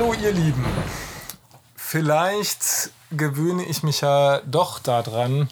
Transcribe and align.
Hallo 0.00 0.14
ihr 0.14 0.30
Lieben. 0.30 0.64
Vielleicht 1.74 2.92
gewöhne 3.10 3.64
ich 3.64 3.82
mich 3.82 4.02
ja 4.02 4.40
doch 4.46 4.78
daran, 4.78 5.48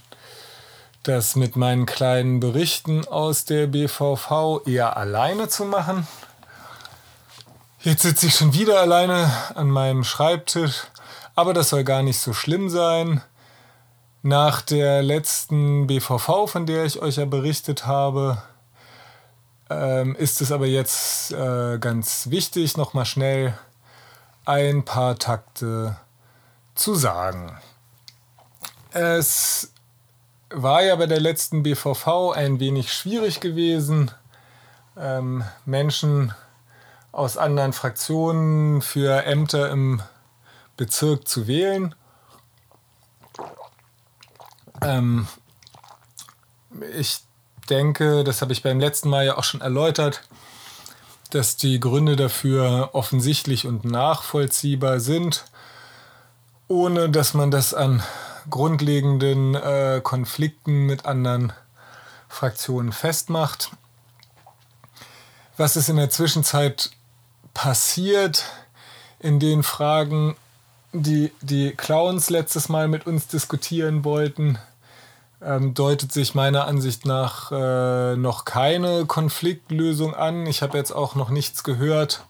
das 1.03 1.35
mit 1.35 1.57
meinen 1.57 1.85
kleinen 1.85 2.39
Berichten 2.39 3.09
aus 3.09 3.45
der 3.45 3.67
BVV 3.67 4.61
eher 4.65 4.97
alleine 4.97 5.48
zu 5.48 5.65
machen. 5.65 6.07
Jetzt 7.80 8.03
sitze 8.03 8.27
ich 8.27 8.37
schon 8.37 8.55
wieder 8.55 8.80
alleine 8.80 9.33
an 9.57 9.69
meinem 9.69 10.05
Schreibtisch, 10.05 10.85
aber 11.35 11.53
das 11.53 11.71
soll 11.71 11.83
gar 11.83 12.05
nicht 12.05 12.20
so 12.20 12.33
schlimm 12.33 12.70
sein. 12.70 13.23
Nach 14.23 14.62
der 14.62 15.03
letzten 15.03 15.89
BVV, 15.89 16.47
von 16.47 16.67
der 16.67 16.84
ich 16.84 17.03
euch 17.03 17.17
ja 17.17 17.25
berichtet 17.25 17.84
habe, 17.84 18.41
ähm, 19.70 20.15
ist 20.15 20.41
es 20.41 20.53
aber 20.53 20.67
jetzt 20.67 21.33
äh, 21.33 21.78
ganz 21.81 22.31
wichtig, 22.31 22.77
nochmal 22.77 23.06
schnell 23.06 23.59
ein 24.46 24.84
paar 24.84 25.18
Takte 25.18 25.96
zu 26.74 26.95
sagen. 26.95 27.59
Es 28.91 29.72
war 30.50 30.82
ja 30.82 30.96
bei 30.96 31.06
der 31.06 31.20
letzten 31.20 31.62
BVV 31.62 32.32
ein 32.34 32.60
wenig 32.60 32.92
schwierig 32.92 33.41
gewesen, 33.41 34.10
ähm, 34.96 35.45
Menschen 35.64 36.32
aus 37.12 37.36
anderen 37.36 37.72
Fraktionen 37.72 38.82
für 38.82 39.24
Ämter 39.24 39.70
im 39.70 40.00
Bezirk 40.77 41.27
zu 41.27 41.47
wählen. 41.47 41.94
Ähm, 44.83 45.27
ich 46.97 47.20
denke, 47.69 48.22
das 48.22 48.42
habe 48.42 48.53
ich 48.53 48.62
beim 48.62 48.78
letzten 48.78 49.08
Mal 49.08 49.27
ja 49.27 49.36
auch 49.36 49.44
schon 49.44 49.60
erläutert, 49.60 50.22
dass 51.34 51.56
die 51.56 51.80
Gründe 51.80 52.16
dafür 52.16 52.91
offensichtlich 52.92 53.66
und 53.66 53.84
nachvollziehbar 53.84 55.00
sind, 55.00 55.44
ohne 56.69 57.10
dass 57.10 57.34
man 57.34 57.50
das 57.50 57.74
an 57.74 58.02
grundlegenden 58.50 59.54
äh, 59.54 60.00
Konflikten 60.02 60.86
mit 60.86 61.06
anderen 61.06 61.52
Fraktionen 62.28 62.92
festmacht. 62.92 63.70
Was 65.56 65.77
ist 65.77 65.88
in 65.88 65.97
der 65.97 66.10
Zwischenzeit 66.10 66.91
passiert 67.54 68.44
in 69.19 69.41
den 69.41 69.62
Fragen, 69.62 70.36
die 70.92 71.32
die 71.41 71.72
Clowns 71.72 72.30
letztes 72.30 72.69
Mal 72.69 72.88
mit 72.88 73.06
uns 73.06 73.27
diskutieren 73.27 74.04
wollten? 74.04 74.58
Ähm, 75.42 75.75
deutet 75.75 76.12
sich 76.12 76.34
meiner 76.34 76.67
Ansicht 76.67 77.05
nach 77.05 77.53
äh, 77.53 78.17
noch 78.17 78.45
keine 78.45 79.06
Konfliktlösung 79.06 80.15
an. 80.15 80.47
Ich 80.47 80.62
habe 80.62 80.78
jetzt 80.78 80.93
auch 80.93 81.15
noch 81.15 81.31
nichts 81.31 81.62
gehört, 81.62 82.25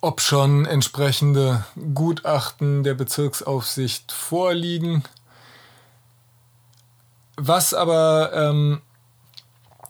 ob 0.00 0.20
schon 0.20 0.66
entsprechende 0.66 1.64
Gutachten 1.94 2.82
der 2.82 2.94
Bezirksaufsicht 2.94 4.10
vorliegen. 4.10 5.04
Was 7.36 7.72
aber 7.72 8.32
ähm, 8.34 8.82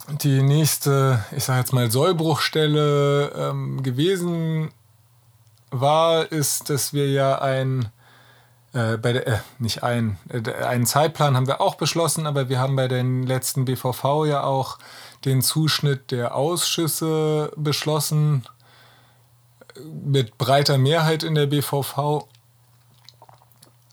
die 0.08 0.42
nächste, 0.42 1.24
ich 1.34 1.44
sage 1.44 1.60
jetzt 1.60 1.72
mal, 1.72 1.90
Sollbruchstelle 1.90 3.32
ähm, 3.34 3.82
gewesen 3.82 4.70
war, 5.70 6.30
ist, 6.30 6.70
dass 6.70 6.92
wir 6.92 7.10
ja 7.10 7.40
ein 7.40 7.88
äh, 8.72 8.96
bei 8.96 9.12
der, 9.12 9.26
äh, 9.26 9.38
nicht 9.58 9.82
ein, 9.82 10.18
äh, 10.28 10.50
einen 10.64 10.86
Zeitplan 10.86 11.36
haben 11.36 11.46
wir 11.46 11.60
auch 11.60 11.74
beschlossen, 11.74 12.26
aber 12.26 12.48
wir 12.48 12.58
haben 12.58 12.76
bei 12.76 12.88
den 12.88 13.22
letzten 13.22 13.64
BVV 13.64 14.24
ja 14.26 14.44
auch 14.44 14.78
den 15.24 15.42
Zuschnitt 15.42 16.10
der 16.10 16.34
Ausschüsse 16.34 17.52
beschlossen, 17.56 18.44
mit 20.04 20.38
breiter 20.38 20.78
Mehrheit 20.78 21.22
in 21.22 21.34
der 21.34 21.46
BVV, 21.46 22.26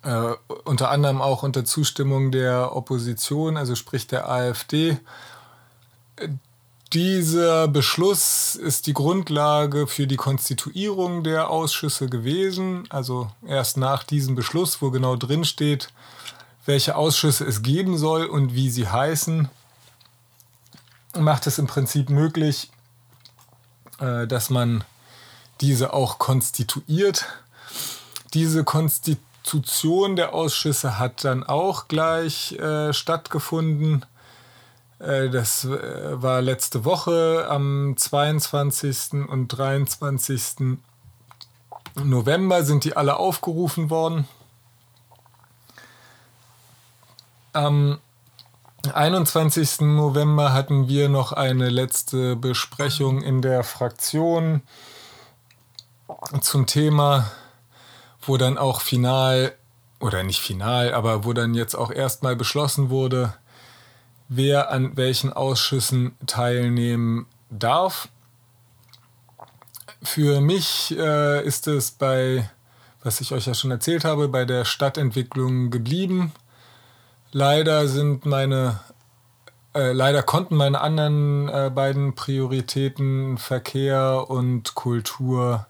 äh, 0.04 0.34
unter 0.64 0.92
anderem 0.92 1.22
auch 1.22 1.44
unter 1.44 1.66
Zustimmung 1.66 2.32
der 2.32 2.76
Opposition, 2.76 3.58
also 3.58 3.76
sprich 3.76 4.08
der 4.08 4.30
AfD. 4.30 4.98
Dieser 6.94 7.68
Beschluss 7.68 8.56
ist 8.56 8.88
die 8.88 8.94
Grundlage 8.94 9.86
für 9.86 10.08
die 10.08 10.16
Konstituierung 10.16 11.24
der 11.24 11.52
Ausschüsse 11.52 12.10
gewesen. 12.10 12.86
Also 12.90 13.30
erst 13.46 13.78
nach 13.78 14.04
diesem 14.04 14.34
Beschluss, 14.34 14.82
wo 14.82 14.90
genau 14.90 15.16
drin 15.16 15.46
steht, 15.46 15.90
welche 16.66 16.96
Ausschüsse 16.96 17.46
es 17.46 17.62
geben 17.62 18.00
soll 18.00 18.26
und 18.26 18.56
wie 18.56 18.72
sie 18.72 18.88
heißen, 18.88 19.50
macht 21.16 21.46
es 21.46 21.60
im 21.60 21.68
Prinzip 21.68 22.10
möglich, 22.10 22.72
äh, 24.00 24.26
dass 24.26 24.50
man 24.50 24.84
diese 25.62 25.94
auch 25.94 26.18
konstituiert. 26.18 27.28
Diese 28.34 28.64
Konstitution 28.64 30.16
der 30.16 30.34
Ausschüsse 30.34 30.98
hat 30.98 31.24
dann 31.24 31.44
auch 31.44 31.88
gleich 31.88 32.54
äh, 32.54 32.94
stattgefunden 32.94 34.08
das 35.00 35.64
äh, 35.64 36.22
war 36.22 36.42
letzte 36.42 36.84
Woche 36.84 37.48
am 37.50 37.96
22. 37.96 39.30
und 39.30 39.48
23. 39.48 40.78
November 41.96 42.64
sind 42.66 42.84
die 42.84 42.98
alle 42.98 43.16
aufgerufen 43.16 43.90
worden. 43.90 44.28
Am 47.54 48.00
21. 48.94 49.82
November 49.82 50.52
hatten 50.52 50.90
wir 50.90 51.08
noch 51.08 51.32
eine 51.32 51.70
letzte 51.70 52.36
Besprechung 52.36 53.22
in 53.22 53.42
der 53.42 53.64
Fraktion 53.64 54.62
zum 56.42 56.66
Thema, 56.66 57.32
wo 58.22 58.36
dann 58.36 58.58
auch 58.58 58.82
final, 58.82 59.54
oder 60.02 60.24
nicht 60.24 60.42
final, 60.42 60.94
aber 60.94 61.24
wo 61.24 61.32
dann 61.32 61.54
jetzt 61.54 61.76
auch 61.76 61.92
erstmal 61.92 62.36
beschlossen 62.36 62.90
wurde, 62.90 63.34
wer 64.30 64.72
an 64.72 64.96
welchen 64.96 65.34
Ausschüssen 65.34 66.16
teilnehmen 66.28 67.26
darf. 67.50 68.08
Für 70.02 70.40
mich 70.40 70.96
äh, 70.98 71.46
ist 71.46 71.68
es 71.68 71.92
bei, 71.92 72.50
was 73.04 73.20
ich 73.20 73.34
euch 73.34 73.48
ja 73.48 73.54
schon 73.54 73.72
erzählt 73.72 74.06
habe, 74.06 74.30
bei 74.30 74.46
der 74.46 74.64
Stadtentwicklung 74.64 75.72
geblieben. 75.72 76.32
Leider 77.32 77.88
sind 77.88 78.26
meine, 78.26 78.80
äh, 79.74 79.92
leider 79.92 80.24
konnten 80.24 80.56
meine 80.56 80.80
anderen 80.80 81.50
äh, 81.50 81.72
beiden 81.74 82.16
Prioritäten 82.16 83.38
Verkehr 83.38 84.26
und 84.30 84.76
Kultur 84.76 85.68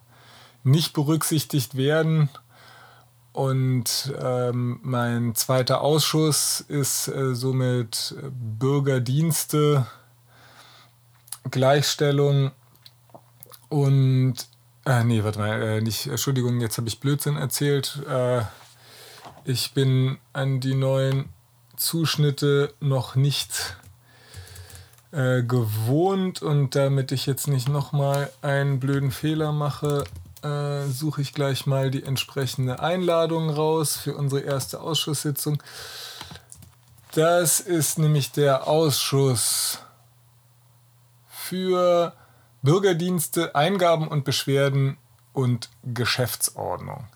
nicht 0.63 0.93
berücksichtigt 0.93 1.75
werden. 1.75 2.29
Und 3.31 4.13
ähm, 4.19 4.79
mein 4.81 5.35
zweiter 5.35 5.81
Ausschuss 5.81 6.61
ist 6.61 7.07
äh, 7.07 7.35
somit 7.35 8.15
Bürgerdienste, 8.31 9.85
Gleichstellung 11.49 12.51
und 13.69 14.35
äh, 14.85 15.03
nee, 15.03 15.23
warte 15.23 15.39
mal, 15.39 15.61
äh, 15.61 15.81
nicht, 15.81 16.07
Entschuldigung, 16.07 16.59
jetzt 16.61 16.77
habe 16.77 16.87
ich 16.87 16.99
Blödsinn 16.99 17.37
erzählt. 17.37 18.01
Äh, 18.09 18.41
ich 19.45 19.73
bin 19.73 20.17
an 20.33 20.59
die 20.59 20.73
neuen 20.73 21.29
Zuschnitte 21.77 22.73
noch 22.79 23.15
nicht 23.15 23.77
äh, 25.11 25.43
gewohnt 25.43 26.41
und 26.41 26.75
damit 26.75 27.11
ich 27.11 27.25
jetzt 27.25 27.47
nicht 27.47 27.69
nochmal 27.69 28.31
einen 28.41 28.79
blöden 28.79 29.11
Fehler 29.11 29.51
mache, 29.51 30.05
äh, 30.43 30.87
suche 30.87 31.21
ich 31.21 31.33
gleich 31.33 31.65
mal 31.65 31.91
die 31.91 32.03
entsprechende 32.03 32.79
Einladung 32.79 33.49
raus 33.49 33.97
für 33.97 34.15
unsere 34.15 34.41
erste 34.41 34.81
Ausschusssitzung. 34.81 35.61
Das 37.13 37.59
ist 37.59 37.99
nämlich 37.99 38.31
der 38.31 38.67
Ausschuss 38.67 39.79
für 41.29 42.13
Bürgerdienste, 42.61 43.55
Eingaben 43.55 44.07
und 44.07 44.25
Beschwerden 44.25 44.97
und 45.33 45.69
Geschäftsordnung. 45.83 47.07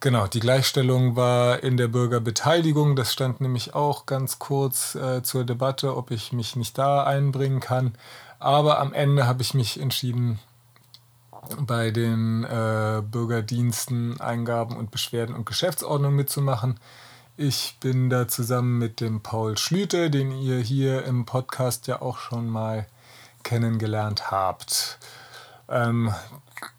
Genau, 0.00 0.26
die 0.26 0.40
Gleichstellung 0.40 1.14
war 1.14 1.62
in 1.62 1.76
der 1.76 1.86
Bürgerbeteiligung. 1.88 2.96
Das 2.96 3.12
stand 3.12 3.40
nämlich 3.40 3.74
auch 3.74 4.06
ganz 4.06 4.40
kurz 4.40 4.96
äh, 4.96 5.22
zur 5.22 5.44
Debatte, 5.44 5.96
ob 5.96 6.10
ich 6.10 6.32
mich 6.32 6.56
nicht 6.56 6.76
da 6.76 7.04
einbringen 7.04 7.60
kann. 7.60 7.94
Aber 8.40 8.80
am 8.80 8.92
Ende 8.92 9.28
habe 9.28 9.42
ich 9.42 9.54
mich 9.54 9.78
entschieden, 9.78 10.40
bei 11.66 11.90
den 11.90 12.44
äh, 12.44 13.02
Bürgerdiensten 13.02 14.20
Eingaben 14.20 14.76
und 14.76 14.90
Beschwerden 14.90 15.34
und 15.34 15.46
Geschäftsordnung 15.46 16.14
mitzumachen. 16.14 16.78
Ich 17.36 17.76
bin 17.80 18.10
da 18.10 18.28
zusammen 18.28 18.78
mit 18.78 19.00
dem 19.00 19.22
Paul 19.22 19.56
Schlüter, 19.56 20.10
den 20.10 20.32
ihr 20.32 20.58
hier 20.58 21.04
im 21.04 21.24
Podcast 21.24 21.86
ja 21.86 22.02
auch 22.02 22.18
schon 22.18 22.48
mal 22.48 22.86
kennengelernt 23.42 24.30
habt. 24.30 24.98
Ähm, 25.68 26.14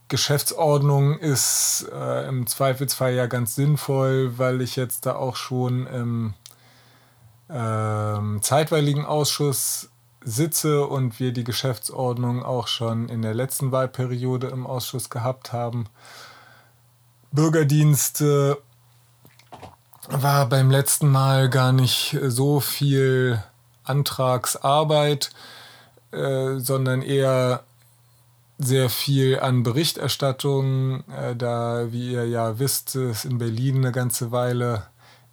Geschäftsordnung 0.08 1.18
ist 1.18 1.88
äh, 1.92 2.28
im 2.28 2.46
Zweifelsfall 2.46 3.14
ja 3.14 3.26
ganz 3.26 3.56
sinnvoll, 3.56 4.38
weil 4.38 4.62
ich 4.62 4.76
jetzt 4.76 5.06
da 5.06 5.16
auch 5.16 5.36
schon 5.36 5.88
im 5.88 6.34
ähm, 7.50 8.40
zeitweiligen 8.42 9.06
Ausschuss 9.06 9.90
sitze 10.24 10.86
und 10.88 11.20
wir 11.20 11.34
die 11.34 11.44
Geschäftsordnung 11.44 12.44
auch 12.44 12.68
schon 12.68 13.10
in 13.10 13.22
der 13.22 13.34
letzten 13.34 13.72
Wahlperiode 13.72 14.48
im 14.48 14.66
Ausschuss 14.66 15.10
gehabt 15.10 15.54
haben. 15.54 15.86
Bürgerdienste 17.32 18.58
war 20.10 20.48
beim 20.48 20.70
letzten 20.70 21.10
Mal 21.10 21.50
gar 21.50 21.72
nicht 21.72 22.18
so 22.24 22.60
viel 22.60 23.44
Antragsarbeit, 23.84 25.32
äh, 26.12 26.58
sondern 26.58 27.02
eher 27.02 27.64
sehr 28.60 28.90
viel 28.90 29.40
an 29.40 29.64
Berichterstattung, 29.64 31.04
äh, 31.10 31.36
da, 31.36 31.92
wie 31.92 32.14
ihr 32.14 32.28
ja 32.28 32.60
wisst, 32.60 32.96
es 32.96 33.26
in 33.26 33.38
Berlin 33.38 33.78
eine 33.78 33.92
ganze 33.92 34.32
Weile 34.32 34.84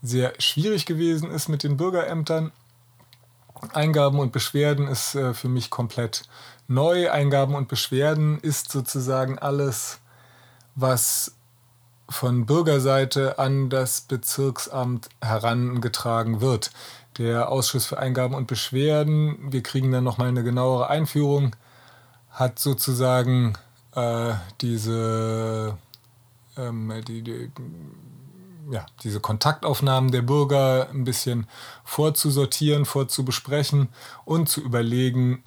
sehr 0.03 0.33
schwierig 0.39 0.87
gewesen 0.87 1.31
ist 1.31 1.49
mit 1.49 1.63
den 1.63 1.77
Bürgerämtern. 1.77 2.53
Eingaben 3.73 4.19
und 4.19 4.33
Beschwerden 4.33 4.89
ist 4.89 5.15
äh, 5.15 5.35
für 5.35 5.49
mich 5.49 5.71
komplett 5.71 6.23
neu. 6.69 7.11
Eingaben 7.11 7.55
und 7.55 7.69
Beschwerden 7.69 8.39
ist 8.41 8.71
sozusagen 8.71 9.39
alles, 9.39 9.99
was 10.75 11.35
von 12.09 12.47
Bürgerseite 12.47 13.39
an 13.39 13.71
das 13.71 14.01
Bezirksamt 14.01 15.09
herangetragen 15.21 16.41
wird. 16.41 16.73
Der 17.19 17.51
Ausschuss 17.51 17.87
für 17.87 17.99
Eingaben 17.99 18.35
und 18.35 18.47
Beschwerden, 18.47 19.53
wir 19.53 19.63
kriegen 19.63 19.93
dann 19.93 20.05
nochmal 20.05 20.29
eine 20.29 20.43
genauere 20.43 20.89
Einführung, 20.89 21.55
hat 22.31 22.59
sozusagen 22.59 23.55
äh, 23.95 24.33
diese, 24.61 25.77
ähm, 26.57 26.93
die, 27.07 27.23
die, 27.23 27.51
ja, 28.71 28.87
diese 29.03 29.21
Kontaktaufnahmen 29.21 30.11
der 30.11 30.23
Bürger 30.23 30.89
ein 30.91 31.05
bisschen 31.05 31.47
vorzusortieren, 31.85 32.85
vorzubesprechen 32.85 33.89
und 34.25 34.49
zu 34.49 34.61
überlegen, 34.61 35.43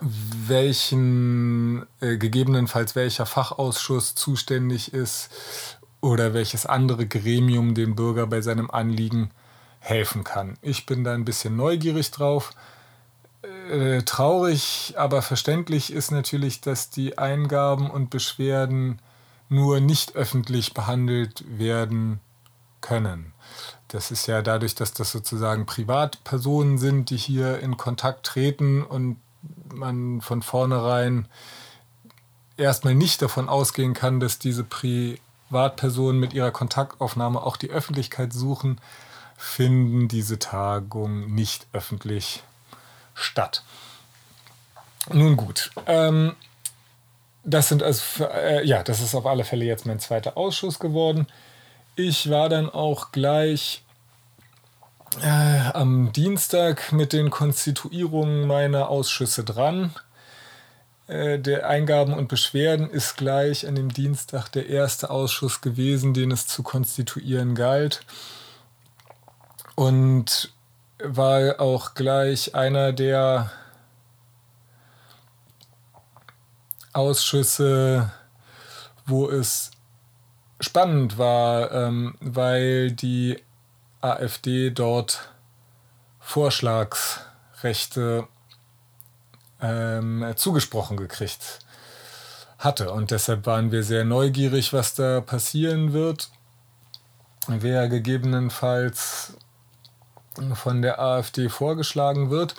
welchen, 0.00 1.86
äh, 2.00 2.16
gegebenenfalls 2.16 2.94
welcher 2.94 3.26
Fachausschuss 3.26 4.14
zuständig 4.14 4.94
ist 4.94 5.30
oder 6.00 6.34
welches 6.34 6.66
andere 6.66 7.06
Gremium 7.06 7.74
dem 7.74 7.96
Bürger 7.96 8.26
bei 8.26 8.40
seinem 8.40 8.70
Anliegen 8.70 9.30
helfen 9.80 10.22
kann. 10.22 10.56
Ich 10.62 10.86
bin 10.86 11.02
da 11.02 11.12
ein 11.12 11.24
bisschen 11.24 11.56
neugierig 11.56 12.10
drauf. 12.12 12.52
Äh, 13.70 14.02
traurig, 14.02 14.94
aber 14.96 15.20
verständlich 15.20 15.92
ist 15.92 16.12
natürlich, 16.12 16.60
dass 16.60 16.90
die 16.90 17.18
Eingaben 17.18 17.90
und 17.90 18.10
Beschwerden 18.10 19.00
nur 19.52 19.80
nicht 19.80 20.16
öffentlich 20.16 20.74
behandelt 20.74 21.44
werden 21.46 22.20
können. 22.80 23.32
Das 23.88 24.10
ist 24.10 24.26
ja 24.26 24.42
dadurch, 24.42 24.74
dass 24.74 24.92
das 24.92 25.12
sozusagen 25.12 25.66
Privatpersonen 25.66 26.78
sind, 26.78 27.10
die 27.10 27.16
hier 27.16 27.60
in 27.60 27.76
Kontakt 27.76 28.24
treten 28.24 28.82
und 28.82 29.18
man 29.72 30.20
von 30.20 30.42
vornherein 30.42 31.28
erstmal 32.56 32.94
nicht 32.94 33.22
davon 33.22 33.48
ausgehen 33.48 33.92
kann, 33.92 34.20
dass 34.20 34.38
diese 34.38 34.64
Privatpersonen 34.64 36.18
mit 36.18 36.32
ihrer 36.32 36.50
Kontaktaufnahme 36.50 37.42
auch 37.42 37.56
die 37.56 37.70
Öffentlichkeit 37.70 38.32
suchen, 38.32 38.80
finden 39.36 40.08
diese 40.08 40.38
Tagungen 40.38 41.34
nicht 41.34 41.66
öffentlich 41.72 42.42
statt. 43.14 43.64
Nun 45.12 45.36
gut, 45.36 45.70
ähm, 45.86 46.34
das 47.44 47.68
sind 47.68 47.82
also, 47.82 48.24
äh, 48.24 48.64
ja, 48.66 48.82
das 48.82 49.00
ist 49.00 49.14
auf 49.14 49.26
alle 49.26 49.44
Fälle 49.44 49.64
jetzt 49.64 49.86
mein 49.86 50.00
zweiter 50.00 50.36
Ausschuss 50.36 50.78
geworden. 50.78 51.26
Ich 51.96 52.30
war 52.30 52.48
dann 52.48 52.70
auch 52.70 53.12
gleich 53.12 53.82
äh, 55.20 55.70
am 55.74 56.12
Dienstag 56.12 56.92
mit 56.92 57.12
den 57.12 57.30
Konstituierungen 57.30 58.46
meiner 58.46 58.88
Ausschüsse 58.88 59.44
dran. 59.44 59.92
Äh, 61.08 61.38
der 61.38 61.68
Eingaben 61.68 62.14
und 62.14 62.28
Beschwerden 62.28 62.88
ist 62.88 63.16
gleich 63.16 63.66
an 63.66 63.74
dem 63.74 63.92
Dienstag 63.92 64.48
der 64.50 64.68
erste 64.68 65.10
Ausschuss 65.10 65.60
gewesen, 65.60 66.14
den 66.14 66.30
es 66.30 66.46
zu 66.46 66.62
konstituieren 66.62 67.54
galt. 67.54 68.00
Und 69.74 70.52
war 71.02 71.60
auch 71.60 71.94
gleich 71.94 72.54
einer 72.54 72.92
der 72.92 73.50
Ausschüsse, 76.92 78.12
wo 79.06 79.28
es 79.28 79.70
spannend 80.60 81.18
war, 81.18 81.72
ähm, 81.72 82.14
weil 82.20 82.92
die 82.92 83.42
AfD 84.00 84.70
dort 84.70 85.28
Vorschlagsrechte 86.20 88.28
ähm, 89.60 90.32
zugesprochen 90.36 90.96
gekriegt 90.96 91.58
hatte. 92.58 92.92
Und 92.92 93.10
deshalb 93.10 93.46
waren 93.46 93.72
wir 93.72 93.82
sehr 93.82 94.04
neugierig, 94.04 94.72
was 94.72 94.94
da 94.94 95.20
passieren 95.20 95.92
wird. 95.92 96.30
Wer 97.48 97.88
gegebenenfalls 97.88 99.34
von 100.54 100.82
der 100.82 101.00
AfD 101.00 101.48
vorgeschlagen 101.48 102.30
wird. 102.30 102.54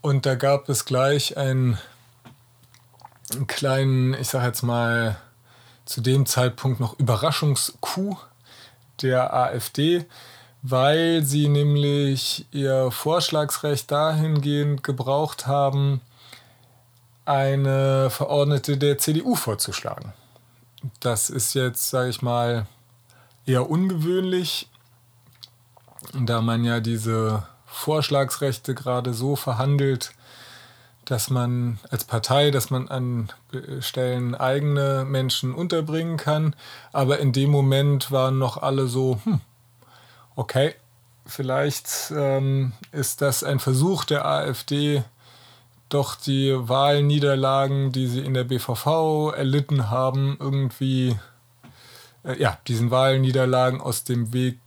Und 0.00 0.26
da 0.26 0.34
gab 0.34 0.68
es 0.68 0.84
gleich 0.84 1.36
einen, 1.36 1.78
einen 3.34 3.46
kleinen, 3.46 4.14
ich 4.14 4.28
sage 4.28 4.46
jetzt 4.46 4.62
mal, 4.62 5.16
zu 5.84 6.00
dem 6.00 6.26
Zeitpunkt 6.26 6.80
noch 6.80 6.98
Überraschungskuh 6.98 8.16
der 9.02 9.32
AfD, 9.32 10.06
weil 10.62 11.22
sie 11.24 11.48
nämlich 11.48 12.46
ihr 12.50 12.90
Vorschlagsrecht 12.90 13.90
dahingehend 13.90 14.82
gebraucht 14.82 15.46
haben, 15.46 16.00
eine 17.24 18.10
Verordnete 18.10 18.76
der 18.76 18.98
CDU 18.98 19.34
vorzuschlagen. 19.34 20.12
Das 21.00 21.30
ist 21.30 21.54
jetzt, 21.54 21.90
sage 21.90 22.10
ich 22.10 22.22
mal, 22.22 22.66
eher 23.46 23.68
ungewöhnlich, 23.68 24.68
da 26.14 26.40
man 26.40 26.64
ja 26.64 26.80
diese 26.80 27.46
Vorschlagsrechte 27.66 28.74
gerade 28.74 29.14
so 29.14 29.36
verhandelt, 29.36 30.12
dass 31.08 31.30
man 31.30 31.78
als 31.90 32.04
Partei, 32.04 32.50
dass 32.50 32.70
man 32.70 32.88
an 32.88 33.30
Stellen 33.80 34.34
eigene 34.34 35.06
Menschen 35.06 35.54
unterbringen 35.54 36.18
kann. 36.18 36.54
Aber 36.92 37.18
in 37.18 37.32
dem 37.32 37.50
Moment 37.50 38.12
waren 38.12 38.38
noch 38.38 38.58
alle 38.58 38.88
so, 38.88 39.18
hm, 39.24 39.40
okay, 40.36 40.74
vielleicht 41.24 42.12
ähm, 42.14 42.72
ist 42.92 43.22
das 43.22 43.42
ein 43.42 43.58
Versuch 43.58 44.04
der 44.04 44.26
AfD, 44.26 45.02
doch 45.88 46.14
die 46.14 46.54
Wahlniederlagen, 46.54 47.92
die 47.92 48.06
sie 48.06 48.20
in 48.20 48.34
der 48.34 48.44
BVV 48.44 49.32
erlitten 49.34 49.88
haben, 49.88 50.36
irgendwie, 50.38 51.16
äh, 52.24 52.38
ja, 52.40 52.58
diesen 52.66 52.90
Wahlniederlagen 52.90 53.80
aus 53.80 54.04
dem 54.04 54.34
Weg 54.34 54.58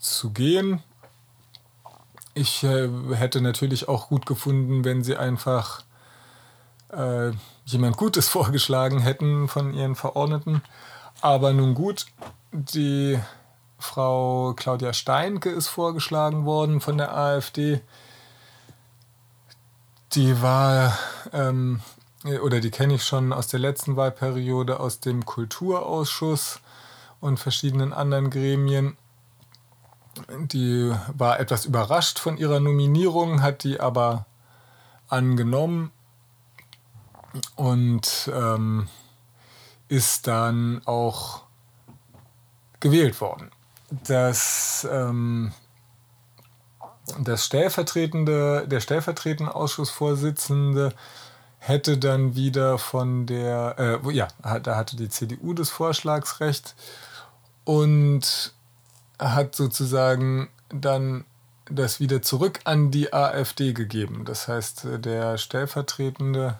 zu 0.00 0.30
gehen. 0.30 0.82
Ich 2.34 2.64
äh, 2.64 2.88
hätte 3.12 3.40
natürlich 3.40 3.88
auch 3.88 4.08
gut 4.08 4.26
gefunden, 4.26 4.84
wenn 4.84 5.04
sie 5.04 5.16
einfach 5.16 5.83
äh, 6.96 7.32
jemand 7.64 7.96
Gutes 7.96 8.28
vorgeschlagen 8.30 9.00
hätten 9.00 9.48
von 9.48 9.74
ihren 9.74 9.94
Verordneten. 9.94 10.62
Aber 11.20 11.52
nun 11.52 11.74
gut, 11.74 12.06
die 12.52 13.18
Frau 13.78 14.54
Claudia 14.54 14.92
Steinke 14.92 15.50
ist 15.50 15.68
vorgeschlagen 15.68 16.44
worden 16.44 16.80
von 16.80 16.98
der 16.98 17.16
AfD. 17.16 17.80
Die 20.12 20.40
war, 20.40 20.96
ähm, 21.32 21.80
oder 22.42 22.60
die 22.60 22.70
kenne 22.70 22.94
ich 22.94 23.04
schon 23.04 23.32
aus 23.32 23.48
der 23.48 23.60
letzten 23.60 23.96
Wahlperiode, 23.96 24.80
aus 24.80 25.00
dem 25.00 25.24
Kulturausschuss 25.24 26.60
und 27.20 27.38
verschiedenen 27.38 27.92
anderen 27.92 28.30
Gremien. 28.30 28.96
Die 30.28 30.92
war 31.12 31.40
etwas 31.40 31.64
überrascht 31.64 32.18
von 32.18 32.36
ihrer 32.36 32.60
Nominierung, 32.60 33.42
hat 33.42 33.64
die 33.64 33.80
aber 33.80 34.26
angenommen 35.08 35.90
und 37.56 38.30
ähm, 38.32 38.88
ist 39.88 40.26
dann 40.26 40.82
auch 40.84 41.42
gewählt 42.80 43.20
worden. 43.20 43.50
Das, 44.06 44.86
ähm, 44.90 45.52
das 47.18 47.44
stellvertretende, 47.44 48.66
der 48.66 48.80
stellvertretende 48.80 49.54
Ausschussvorsitzende 49.54 50.92
hätte 51.58 51.96
dann 51.96 52.34
wieder 52.34 52.78
von 52.78 53.26
der, 53.26 54.00
äh, 54.04 54.12
ja, 54.12 54.28
da 54.60 54.76
hatte 54.76 54.96
die 54.96 55.08
CDU 55.08 55.54
das 55.54 55.70
Vorschlagsrecht 55.70 56.74
und 57.64 58.52
hat 59.18 59.54
sozusagen 59.54 60.48
dann 60.68 61.24
das 61.70 62.00
wieder 62.00 62.20
zurück 62.20 62.60
an 62.64 62.90
die 62.90 63.14
AfD 63.14 63.72
gegeben. 63.72 64.24
Das 64.26 64.48
heißt, 64.48 64.86
der 64.98 65.38
stellvertretende 65.38 66.58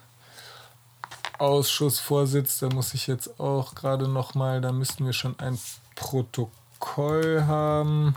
Ausschussvorsitz, 1.37 2.61
muss 2.61 2.93
ich 2.93 3.07
jetzt 3.07 3.39
auch 3.39 3.75
gerade 3.75 4.07
noch 4.07 4.35
mal, 4.35 4.61
da 4.61 4.71
müssten 4.71 5.05
wir 5.05 5.13
schon 5.13 5.37
ein 5.39 5.57
Protokoll 5.95 7.43
haben. 7.45 8.15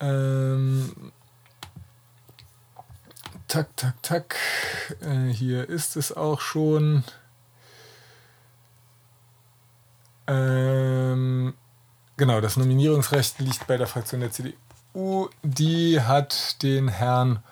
Ähm, 0.00 1.12
tak, 3.48 3.76
tak, 3.76 4.02
tak. 4.02 4.36
Äh, 5.00 5.32
hier 5.32 5.68
ist 5.68 5.96
es 5.96 6.12
auch 6.12 6.40
schon. 6.40 7.04
Ähm, 10.26 11.54
genau, 12.16 12.40
das 12.40 12.56
Nominierungsrecht 12.56 13.38
liegt 13.40 13.66
bei 13.66 13.76
der 13.76 13.86
Fraktion 13.86 14.20
der 14.20 14.30
CDU. 14.30 15.28
Die 15.42 16.00
hat 16.00 16.62
den 16.62 16.88
Herrn 16.88 17.42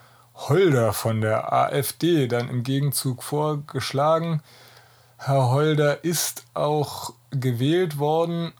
Holder 0.49 0.93
von 0.93 1.21
der 1.21 1.53
AfD 1.53 2.27
dann 2.27 2.49
im 2.49 2.63
Gegenzug 2.63 3.23
vorgeschlagen. 3.23 4.43
Herr 5.19 5.51
Holder 5.51 6.05
ist 6.05 6.45
auch 6.55 7.13
gewählt 7.31 7.99
worden. 7.99 8.53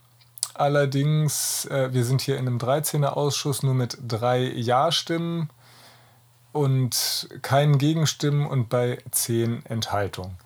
Allerdings, 0.53 1.65
äh, 1.65 1.93
wir 1.93 2.05
sind 2.05 2.21
hier 2.21 2.37
in 2.37 2.47
einem 2.47 2.57
13er-Ausschuss 2.57 3.63
nur 3.63 3.73
mit 3.73 3.97
drei 4.07 4.43
Ja-Stimmen 4.43 5.49
und 6.51 7.27
keinen 7.41 7.79
Gegenstimmen 7.79 8.45
und 8.45 8.69
bei 8.69 8.99
zehn 9.11 9.65
Enthaltungen. 9.65 10.37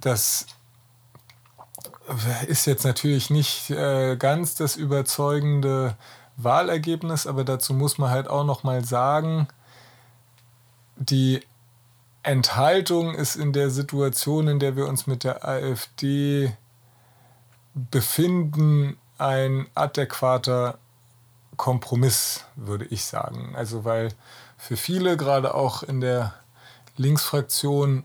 Das 0.00 0.46
ist 2.48 2.66
jetzt 2.66 2.84
natürlich 2.84 3.30
nicht 3.30 3.70
äh, 3.70 4.16
ganz 4.16 4.54
das 4.54 4.76
überzeugende 4.76 5.96
Wahlergebnis, 6.36 7.26
aber 7.26 7.44
dazu 7.44 7.74
muss 7.74 7.98
man 7.98 8.10
halt 8.10 8.28
auch 8.28 8.44
noch 8.44 8.64
mal 8.64 8.84
sagen, 8.84 9.46
die 11.00 11.40
Enthaltung 12.22 13.14
ist 13.14 13.36
in 13.36 13.52
der 13.52 13.70
Situation, 13.70 14.46
in 14.46 14.58
der 14.58 14.76
wir 14.76 14.86
uns 14.86 15.06
mit 15.06 15.24
der 15.24 15.48
AfD 15.48 16.52
befinden, 17.74 18.98
ein 19.16 19.66
adäquater 19.74 20.78
Kompromiss, 21.56 22.44
würde 22.56 22.84
ich 22.86 23.04
sagen. 23.04 23.54
Also 23.56 23.84
weil 23.84 24.12
für 24.58 24.76
viele, 24.76 25.16
gerade 25.16 25.54
auch 25.54 25.82
in 25.82 26.00
der 26.00 26.34
Linksfraktion, 26.96 28.04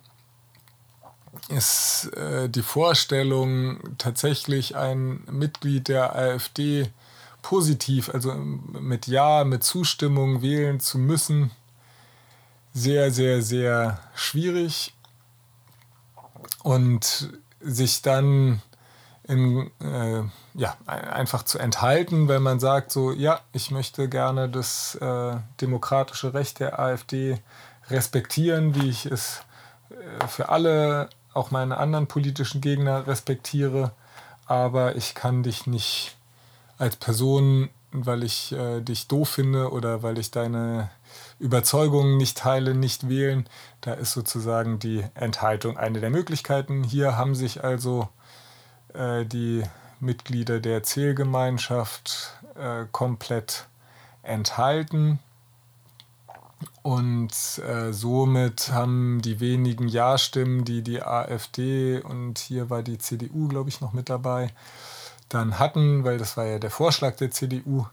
ist 1.50 2.12
äh, 2.16 2.50
die 2.50 2.62
Vorstellung, 2.62 3.98
tatsächlich 3.98 4.78
ein 4.78 5.24
Mitglied 5.30 5.90
der 5.90 6.16
AfD 6.16 6.90
positiv, 7.42 8.10
also 8.10 8.34
mit 8.34 9.08
Ja, 9.08 9.44
mit 9.44 9.64
Zustimmung 9.64 10.42
wählen 10.42 10.80
zu 10.80 10.98
müssen, 10.98 11.52
sehr, 12.76 13.10
sehr, 13.10 13.42
sehr 13.42 14.00
schwierig. 14.14 14.94
Und 16.62 17.30
sich 17.62 18.02
dann 18.02 18.62
in, 19.28 19.72
äh, 19.80 20.22
ja, 20.54 20.76
einfach 20.86 21.44
zu 21.44 21.58
enthalten, 21.58 22.28
wenn 22.28 22.44
man 22.44 22.60
sagt, 22.60 22.92
so, 22.92 23.12
ja, 23.12 23.40
ich 23.54 23.72
möchte 23.72 24.08
gerne 24.10 24.50
das 24.50 24.96
äh, 24.96 25.38
demokratische 25.62 26.34
Recht 26.34 26.60
der 26.60 26.78
AfD 26.78 27.40
respektieren, 27.90 28.76
wie 28.76 28.90
ich 28.90 29.06
es 29.06 29.42
äh, 29.90 30.28
für 30.28 30.50
alle 30.50 31.10
auch 31.34 31.52
meine 31.52 31.78
anderen 31.78 32.08
politischen 32.08 32.62
Gegner 32.62 33.08
respektiere, 33.08 33.92
aber 34.46 34.96
ich 34.96 35.16
kann 35.16 35.44
dich 35.44 35.66
nicht 35.66 36.16
als 36.78 36.96
Person, 36.98 37.70
weil 37.92 38.24
ich 38.24 38.52
äh, 38.52 38.82
dich 38.82 39.08
doof 39.08 39.30
finde 39.30 39.72
oder 39.72 40.04
weil 40.04 40.18
ich 40.18 40.30
deine 40.30 40.90
Überzeugungen 41.40 42.18
nicht 42.18 42.38
teile, 42.38 42.74
nicht 42.74 43.10
wählen. 43.10 43.48
Da 43.82 43.94
ist 43.94 44.14
sozusagen 44.14 44.80
die 44.80 45.04
Enthaltung 45.16 45.78
eine 45.78 46.00
der 46.00 46.10
Möglichkeiten. 46.10 46.84
Hier 46.84 47.18
haben 47.18 47.36
sich 47.36 47.64
also 47.64 48.10
äh, 48.94 49.26
die 49.26 49.64
Mitglieder 50.00 50.60
der 50.60 50.84
Zählgemeinschaft 50.84 52.34
äh, 52.56 52.86
komplett 52.92 53.68
enthalten. 54.24 55.20
Und 56.82 57.32
äh, 57.68 57.92
somit 57.92 58.72
haben 58.72 59.22
die 59.22 59.40
wenigen 59.40 59.88
Ja-Stimmen, 59.88 60.66
die 60.66 60.84
die 60.84 61.02
AfD 61.02 62.00
und 62.00 62.38
hier 62.38 62.70
war 62.70 62.84
die 62.84 62.98
CDU, 62.98 63.48
glaube 63.48 63.70
ich, 63.70 63.82
noch 63.82 63.94
mit 63.94 64.10
dabei, 64.10 64.52
dann 65.30 65.58
hatten, 65.58 66.04
weil 66.04 66.18
das 66.18 66.38
war 66.38 66.46
ja 66.46 66.60
der 66.60 66.70
Vorschlag 66.70 67.16
der 67.16 67.32
CDU, 67.32 67.88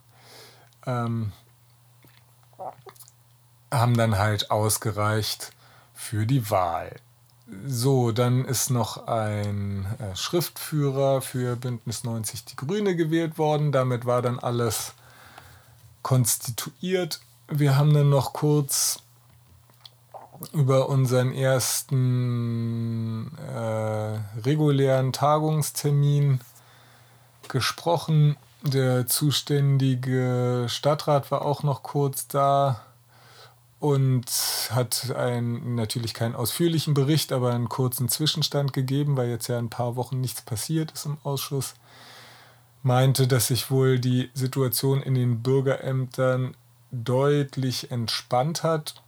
ähm, 0.87 1.33
haben 3.73 3.97
dann 3.97 4.19
halt 4.19 4.51
ausgereicht 4.51 5.53
für 5.95 6.27
die 6.27 6.51
Wahl. 6.51 6.95
So, 7.67 8.13
dann 8.13 8.45
ist 8.45 8.71
noch 8.71 9.09
ein 9.09 9.87
äh, 9.99 10.15
Schriftführer 10.15 11.21
für 11.21 11.57
Bündnis 11.57 12.05
90 12.05 12.45
Die 12.45 12.57
Grüne 12.57 12.95
gewählt 12.95 13.37
worden. 13.37 13.73
Damit 13.73 14.07
war 14.07 14.23
dann 14.23 14.39
alles 14.39 14.93
konstituiert 16.03 17.21
wir 17.55 17.77
haben 17.77 17.93
dann 17.93 18.09
noch 18.09 18.33
kurz 18.33 19.01
über 20.53 20.89
unseren 20.89 21.33
ersten 21.33 23.31
äh, 23.37 24.19
regulären 24.41 25.13
Tagungstermin 25.13 26.41
gesprochen. 27.49 28.37
Der 28.63 29.07
zuständige 29.07 30.67
Stadtrat 30.69 31.31
war 31.31 31.43
auch 31.43 31.63
noch 31.63 31.83
kurz 31.83 32.27
da 32.27 32.81
und 33.83 34.27
hat 34.71 35.13
einen, 35.17 35.75
natürlich 35.75 36.15
keinen 36.15 36.37
ausführlichen 36.37 36.95
Bericht, 36.95 37.33
aber 37.33 37.53
einen 37.53 37.69
kurzen 37.69 38.09
Zwischenstand 38.09 38.73
gegeben, 38.73 39.17
weil 39.17 39.29
jetzt 39.29 39.49
ja 39.49 39.59
ein 39.59 39.71
paar 39.71 39.97
Wochen 39.97 40.21
nichts 40.21 40.41
passiert 40.41 40.93
ist 40.93 41.07
im 41.07 41.19
Ausschuss. 41.25 41.75
Meinte, 42.85 43.27
dass 43.27 43.49
sich 43.49 43.73
wohl 43.73 43.99
die 43.99 44.31
Situation 44.35 45.03
in 45.03 45.17
den 45.17 45.43
Bürgerämtern 45.43 46.55
deutlich 46.93 47.91
entspannt 47.91 48.63
hat. 48.63 49.03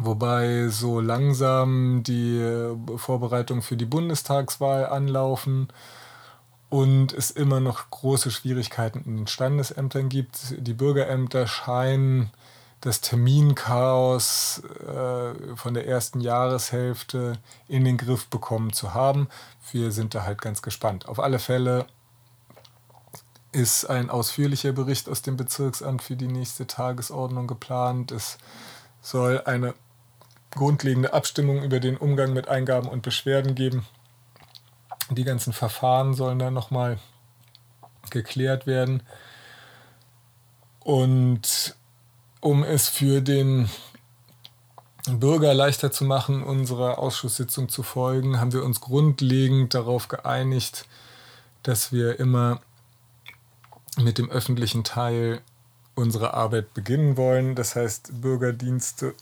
Wobei 0.00 0.68
so 0.68 1.00
langsam 1.00 2.02
die 2.02 2.74
Vorbereitungen 2.96 3.62
für 3.62 3.76
die 3.76 3.84
Bundestagswahl 3.84 4.86
anlaufen 4.86 5.68
und 6.70 7.12
es 7.12 7.30
immer 7.30 7.60
noch 7.60 7.90
große 7.90 8.30
Schwierigkeiten 8.30 9.02
in 9.04 9.18
den 9.18 9.26
Standesämtern 9.26 10.08
gibt. 10.08 10.54
Die 10.56 10.72
Bürgerämter 10.72 11.46
scheinen 11.46 12.30
das 12.84 13.00
Terminchaos 13.00 14.62
äh, 14.86 15.56
von 15.56 15.72
der 15.72 15.88
ersten 15.88 16.20
Jahreshälfte 16.20 17.38
in 17.66 17.82
den 17.82 17.96
Griff 17.96 18.26
bekommen 18.26 18.74
zu 18.74 18.92
haben. 18.92 19.28
Wir 19.72 19.90
sind 19.90 20.14
da 20.14 20.24
halt 20.24 20.42
ganz 20.42 20.60
gespannt. 20.60 21.08
Auf 21.08 21.18
alle 21.18 21.38
Fälle 21.38 21.86
ist 23.52 23.86
ein 23.86 24.10
ausführlicher 24.10 24.72
Bericht 24.72 25.08
aus 25.08 25.22
dem 25.22 25.38
Bezirksamt 25.38 26.02
für 26.02 26.14
die 26.14 26.26
nächste 26.26 26.66
Tagesordnung 26.66 27.46
geplant. 27.46 28.12
Es 28.12 28.36
soll 29.00 29.40
eine 29.46 29.72
grundlegende 30.50 31.14
Abstimmung 31.14 31.62
über 31.62 31.80
den 31.80 31.96
Umgang 31.96 32.34
mit 32.34 32.48
Eingaben 32.48 32.90
und 32.90 33.00
Beschwerden 33.00 33.54
geben. 33.54 33.86
Die 35.08 35.24
ganzen 35.24 35.54
Verfahren 35.54 36.12
sollen 36.12 36.38
dann 36.38 36.52
nochmal 36.52 36.98
geklärt 38.10 38.66
werden. 38.66 39.02
Und 40.80 41.76
um 42.44 42.62
es 42.62 42.90
für 42.90 43.22
den 43.22 43.70
Bürger 45.06 45.54
leichter 45.54 45.90
zu 45.90 46.04
machen, 46.04 46.42
unserer 46.42 46.98
Ausschusssitzung 46.98 47.70
zu 47.70 47.82
folgen, 47.82 48.38
haben 48.38 48.52
wir 48.52 48.62
uns 48.64 48.82
grundlegend 48.82 49.72
darauf 49.72 50.08
geeinigt, 50.08 50.86
dass 51.62 51.90
wir 51.90 52.20
immer 52.20 52.60
mit 53.96 54.18
dem 54.18 54.30
öffentlichen 54.30 54.84
Teil 54.84 55.40
unserer 55.94 56.34
Arbeit 56.34 56.74
beginnen 56.74 57.16
wollen. 57.16 57.54
Das 57.54 57.76
heißt, 57.76 58.20
Bürgerdienste 58.20 59.14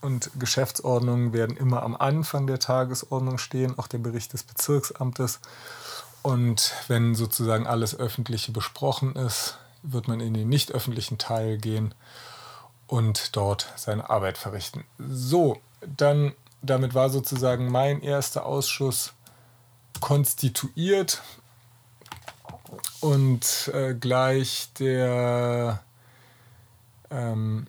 und 0.00 0.30
Geschäftsordnungen 0.38 1.32
werden 1.32 1.56
immer 1.56 1.82
am 1.82 1.96
Anfang 1.96 2.46
der 2.46 2.60
Tagesordnung 2.60 3.38
stehen, 3.38 3.76
auch 3.80 3.88
der 3.88 3.98
Bericht 3.98 4.32
des 4.32 4.44
Bezirksamtes. 4.44 5.40
Und 6.22 6.72
wenn 6.86 7.16
sozusagen 7.16 7.66
alles 7.66 7.98
Öffentliche 7.98 8.52
besprochen 8.52 9.16
ist, 9.16 9.58
wird 9.82 10.06
man 10.06 10.20
in 10.20 10.34
den 10.34 10.48
nicht 10.48 10.70
öffentlichen 10.70 11.18
Teil 11.18 11.58
gehen 11.58 11.94
und 12.90 13.36
dort 13.36 13.72
seine 13.76 14.10
Arbeit 14.10 14.36
verrichten. 14.36 14.84
So, 14.98 15.60
dann 15.96 16.34
damit 16.60 16.92
war 16.92 17.08
sozusagen 17.08 17.70
mein 17.70 18.02
erster 18.02 18.44
Ausschuss 18.44 19.12
konstituiert 20.00 21.22
und 23.00 23.70
äh, 23.72 23.94
gleich 23.94 24.70
der 24.78 25.80
ähm, 27.10 27.68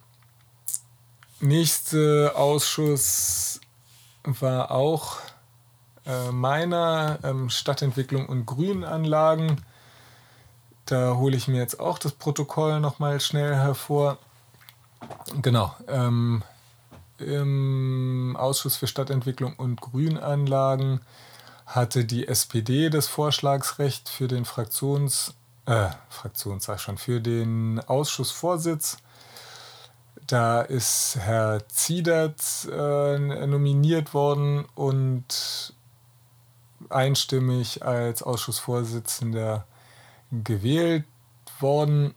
nächste 1.39 2.33
Ausschuss 2.35 3.61
war 4.23 4.71
auch 4.71 5.17
äh, 6.05 6.31
meiner 6.31 7.19
ähm, 7.23 7.49
Stadtentwicklung 7.51 8.25
und 8.25 8.47
Grünanlagen. 8.47 9.61
Da 10.85 11.15
hole 11.15 11.37
ich 11.37 11.47
mir 11.47 11.59
jetzt 11.59 11.79
auch 11.79 11.99
das 11.99 12.11
Protokoll 12.11 12.79
nochmal 12.79 13.21
schnell 13.21 13.55
hervor. 13.55 14.17
Genau. 15.41 15.75
Ähm, 15.87 16.43
Im 17.17 18.35
Ausschuss 18.37 18.75
für 18.75 18.87
Stadtentwicklung 18.87 19.55
und 19.55 19.79
Grünanlagen 19.81 21.01
hatte 21.65 22.03
die 22.05 22.27
SPD 22.27 22.89
das 22.89 23.07
Vorschlagsrecht 23.07 24.09
für 24.09 24.27
den 24.27 24.45
Fraktions, 24.45 25.33
äh, 25.65 25.89
Fraktions, 26.09 26.65
sag 26.65 26.79
schon, 26.79 26.97
für 26.97 27.21
den 27.21 27.79
Ausschussvorsitz. 27.87 28.97
Da 30.27 30.61
ist 30.61 31.17
Herr 31.19 31.67
Ziedert 31.69 32.41
äh, 32.71 33.17
nominiert 33.47 34.13
worden 34.13 34.65
und 34.75 35.73
einstimmig 36.89 37.83
als 37.85 38.21
Ausschussvorsitzender 38.23 39.65
gewählt 40.31 41.05
worden. 41.59 42.13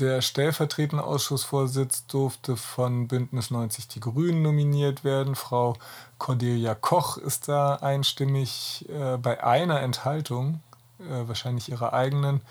Der 0.00 0.22
stellvertretende 0.22 1.02
Ausschussvorsitz 1.02 2.06
durfte 2.06 2.56
von 2.56 3.08
Bündnis 3.08 3.50
90 3.50 3.88
Die 3.88 4.00
Grünen 4.00 4.42
nominiert 4.42 5.02
werden. 5.02 5.34
Frau 5.34 5.76
Cordelia 6.18 6.74
Koch 6.74 7.16
ist 7.16 7.48
da 7.48 7.74
einstimmig 7.76 8.86
äh, 8.88 9.16
bei 9.16 9.42
einer 9.42 9.80
Enthaltung, 9.80 10.60
äh, 11.00 11.26
wahrscheinlich 11.26 11.68
ihrer 11.68 11.94
eigenen, 11.94 12.42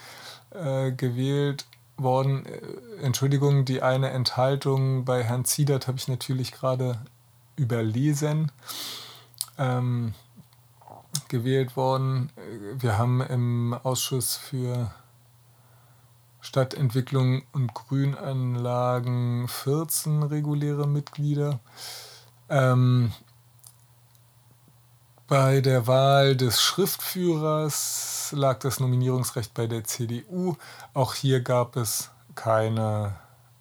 äh, 0.51 0.91
gewählt 0.91 1.65
worden. 1.95 2.45
Äh, 2.45 2.59
Entschuldigung, 3.01 3.63
die 3.63 3.81
eine 3.81 4.09
Enthaltung 4.09 5.05
bei 5.05 5.23
Herrn 5.23 5.45
Ziedert 5.45 5.87
habe 5.87 5.97
ich 5.97 6.09
natürlich 6.09 6.51
gerade 6.51 6.99
überlesen. 7.55 8.51
Ähm, 9.57 10.13
gewählt 11.29 11.75
worden. 11.75 12.29
Wir 12.77 12.97
haben 12.97 13.21
im 13.21 13.73
Ausschuss 13.83 14.35
für 14.35 14.91
Stadtentwicklung 16.47 17.43
und 17.51 17.73
Grünanlagen 17.73 19.49
14 19.49 20.23
reguläre 20.23 20.87
Mitglieder. 20.87 21.59
Ähm, 22.47 23.11
bei 25.27 25.59
der 25.59 25.87
Wahl 25.87 26.37
des 26.37 26.61
Schriftführers 26.61 28.31
lag 28.31 28.59
das 28.59 28.79
Nominierungsrecht 28.79 29.53
bei 29.53 29.67
der 29.67 29.83
CDU. 29.83 30.55
Auch 30.93 31.15
hier 31.15 31.41
gab 31.41 31.75
es 31.75 32.11
keine 32.33 33.15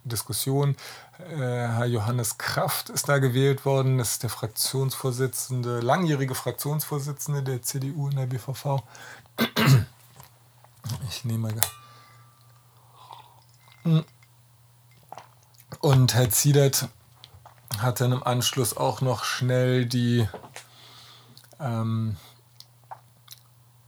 Diskussion. 0.04 0.76
Äh, 1.18 1.38
Herr 1.38 1.86
Johannes 1.86 2.38
Kraft 2.38 2.88
ist 2.90 3.08
da 3.08 3.18
gewählt 3.18 3.64
worden. 3.64 3.98
Das 3.98 4.12
ist 4.12 4.22
der 4.22 4.30
Fraktionsvorsitzende, 4.30 5.80
langjährige 5.80 6.36
Fraktionsvorsitzende 6.36 7.42
der 7.42 7.62
CDU 7.62 8.10
in 8.10 8.16
der 8.16 8.26
BVV. 8.26 8.84
Ich 11.08 11.24
nehme 11.24 11.52
mal. 11.52 11.60
Und 15.80 16.14
Herr 16.14 16.30
Ziedert 16.30 16.88
hat 17.78 18.00
dann 18.00 18.12
im 18.12 18.22
Anschluss 18.22 18.76
auch 18.76 19.00
noch 19.00 19.24
schnell 19.24 19.86
die 19.86 20.28
ähm, 21.60 22.16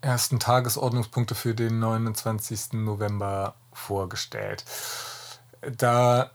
ersten 0.01 0.39
Tagesordnungspunkte 0.39 1.35
für 1.35 1.55
den 1.55 1.79
29. 1.81 2.75
November 2.75 3.55
vorgestellt. 3.73 4.65
Da 5.77 6.31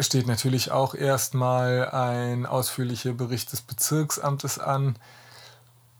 steht 0.00 0.26
natürlich 0.26 0.70
auch 0.70 0.94
erstmal 0.94 1.90
ein 1.90 2.46
ausführlicher 2.46 3.12
Bericht 3.12 3.52
des 3.52 3.60
Bezirksamtes 3.60 4.58
an. 4.58 4.96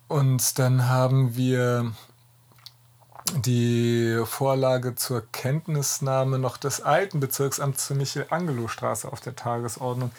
Und 0.06 0.58
dann 0.58 0.88
haben 0.88 1.36
wir 1.36 1.92
die 3.36 4.22
Vorlage 4.24 4.94
zur 4.94 5.22
Kenntnisnahme 5.32 6.38
noch 6.38 6.56
des 6.56 6.80
alten 6.80 7.20
Bezirksamts 7.20 7.86
zur 7.86 7.96
Michel-Angelo-Straße 7.96 9.10
auf 9.10 9.20
der 9.20 9.36
Tagesordnung, 9.36 10.10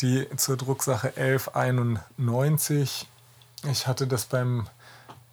die 0.00 0.26
zur 0.36 0.56
Drucksache 0.56 1.08
1191. 1.16 3.06
Ich 3.70 3.86
hatte 3.86 4.06
das 4.06 4.26
beim 4.26 4.68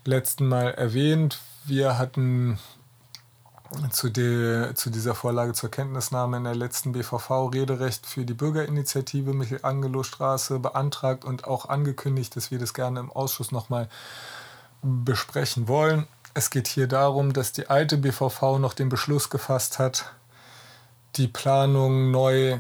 letzten 0.06 0.48
Mal 0.48 0.74
erwähnt. 0.74 1.40
Wir 1.66 1.98
hatten 1.98 2.60
zu, 3.92 4.10
die, 4.10 4.74
zu 4.76 4.90
dieser 4.90 5.16
Vorlage 5.16 5.54
zur 5.54 5.70
Kenntnisnahme 5.70 6.38
in 6.38 6.44
der 6.44 6.56
letzten 6.56 6.92
BVV 6.92 7.50
Rederecht 7.54 8.06
für 8.06 8.26
die 8.26 8.34
Bürgerinitiative 8.34 9.34
Michel-Angelo-Straße 9.34 10.60
beantragt 10.60 11.26
und 11.26 11.46
auch 11.46 11.68
angekündigt, 11.70 12.36
dass 12.36 12.52
wir 12.52 12.60
das 12.60 12.74
gerne 12.74 13.00
im 13.00 13.12
Ausschuss 13.12 13.52
nochmal 13.52 13.90
besprechen 14.82 15.68
wollen. 15.68 16.08
Es 16.38 16.52
geht 16.52 16.68
hier 16.68 16.86
darum, 16.86 17.34
dass 17.34 17.52
die 17.52 17.68
alte 17.68 17.98
BVV 17.98 18.60
noch 18.60 18.76
den 18.76 18.90
Beschluss 18.90 19.32
gefasst 19.32 19.80
hat, 19.80 20.14
die 21.16 21.28
Planung 21.28 22.12
neu 22.12 22.60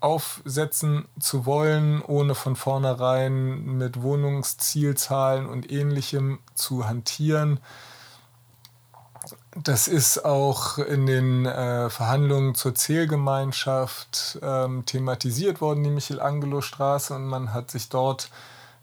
aufsetzen 0.00 1.08
zu 1.18 1.46
wollen, 1.46 2.02
ohne 2.02 2.34
von 2.34 2.56
vornherein 2.56 3.64
mit 3.78 4.02
Wohnungszielzahlen 4.02 5.46
und 5.46 5.72
ähnlichem 5.72 6.40
zu 6.52 6.86
hantieren. 6.86 7.60
Das 9.56 9.88
ist 9.88 10.26
auch 10.26 10.76
in 10.76 11.06
den 11.06 11.46
äh, 11.46 11.88
Verhandlungen 11.88 12.54
zur 12.54 12.74
Zählgemeinschaft 12.74 14.38
ähm, 14.42 14.84
thematisiert 14.84 15.62
worden, 15.62 15.84
die 15.84 15.90
Michelangelo-Straße, 15.90 17.14
und 17.14 17.24
man 17.24 17.54
hat 17.54 17.70
sich 17.70 17.88
dort 17.88 18.28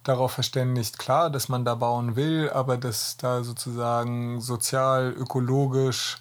darauf 0.07 0.31
verständigt, 0.31 0.97
klar, 0.97 1.29
dass 1.29 1.49
man 1.49 1.65
da 1.65 1.75
bauen 1.75 2.15
will, 2.15 2.49
aber 2.49 2.77
dass 2.77 3.17
da 3.17 3.43
sozusagen 3.43 4.39
sozial, 4.41 5.11
ökologisch 5.11 6.17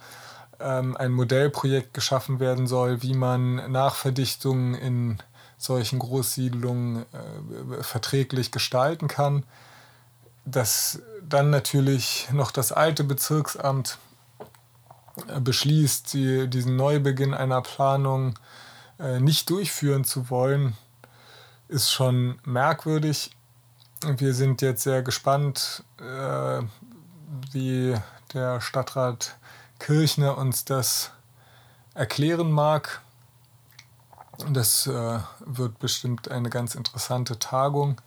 ähm, 0.60 0.96
ein 0.96 1.12
Modellprojekt 1.12 1.94
geschaffen 1.94 2.40
werden 2.40 2.66
soll, 2.66 3.02
wie 3.02 3.14
man 3.14 3.70
Nachverdichtungen 3.70 4.74
in 4.74 5.18
solchen 5.58 5.98
Großsiedlungen 5.98 7.02
äh, 7.12 7.82
verträglich 7.82 8.50
gestalten 8.50 9.08
kann. 9.08 9.44
Dass 10.44 11.02
dann 11.22 11.50
natürlich 11.50 12.28
noch 12.32 12.50
das 12.50 12.72
alte 12.72 13.04
Bezirksamt 13.04 13.98
äh, 15.28 15.40
beschließt, 15.40 16.12
die, 16.12 16.48
diesen 16.48 16.76
Neubeginn 16.76 17.34
einer 17.34 17.62
Planung 17.62 18.38
äh, 18.98 19.20
nicht 19.20 19.50
durchführen 19.50 20.04
zu 20.04 20.30
wollen, 20.30 20.76
ist 21.68 21.90
schon 21.90 22.38
merkwürdig. 22.44 23.30
Wir 24.04 24.34
sind 24.34 24.60
jetzt 24.60 24.82
sehr 24.82 25.02
gespannt, 25.02 25.82
äh, 25.98 26.62
wie 27.50 27.96
der 28.34 28.60
Stadtrat 28.60 29.36
Kirchner 29.78 30.36
uns 30.36 30.66
das 30.66 31.12
erklären 31.94 32.50
mag. 32.50 33.00
Das 34.50 34.86
äh, 34.86 35.18
wird 35.40 35.78
bestimmt 35.78 36.30
eine 36.30 36.50
ganz 36.50 36.74
interessante 36.74 37.38
Tagung, 37.38 37.98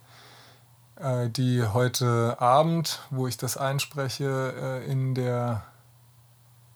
äh, 0.97 1.28
die 1.28 1.63
heute 1.63 2.39
Abend, 2.39 3.02
wo 3.10 3.25
ich 3.25 3.38
das 3.38 3.58
einspreche, 3.58 4.84
äh, 4.86 4.91
in 4.91 5.15
der 5.15 5.63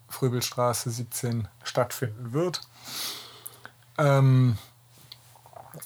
Fröbelstraße 0.10 0.90
17 0.90 1.48
stattfinden 1.64 2.34
wird. 2.34 2.62
Ähm, 4.00 4.58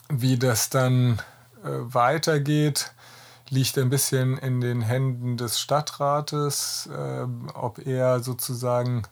wie 0.07 0.37
das 0.37 0.69
dann 0.69 1.21
äh, 1.61 1.67
weitergeht, 1.69 2.93
liegt 3.49 3.77
ein 3.77 3.89
bisschen 3.89 4.38
in 4.38 4.62
den 4.62 4.81
Händen 4.81 5.38
des 5.38 5.60
Stadtrates, 5.60 6.89
äh, 6.91 7.25
ob 7.53 7.86
er 7.86 8.21
sozusagen 8.21 9.03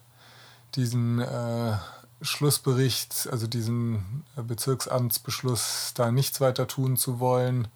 diesen 0.76 1.20
äh, 1.20 1.78
Schlussbericht, 2.22 3.30
also 3.32 3.48
diesen 3.48 4.26
Bezirksamtsbeschluss, 4.36 5.94
da 5.96 6.12
nichts 6.12 6.42
weiter 6.42 6.68
tun 6.68 6.98
zu 6.98 7.20
wollen, 7.20 7.68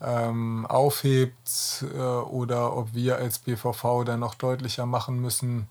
ähm, 0.00 0.66
aufhebt 0.66 1.84
äh, 1.94 1.98
oder 1.98 2.76
ob 2.76 2.94
wir 2.94 3.16
als 3.16 3.38
BVV 3.38 4.04
da 4.04 4.16
noch 4.16 4.34
deutlicher 4.34 4.86
machen 4.86 5.20
müssen, 5.20 5.68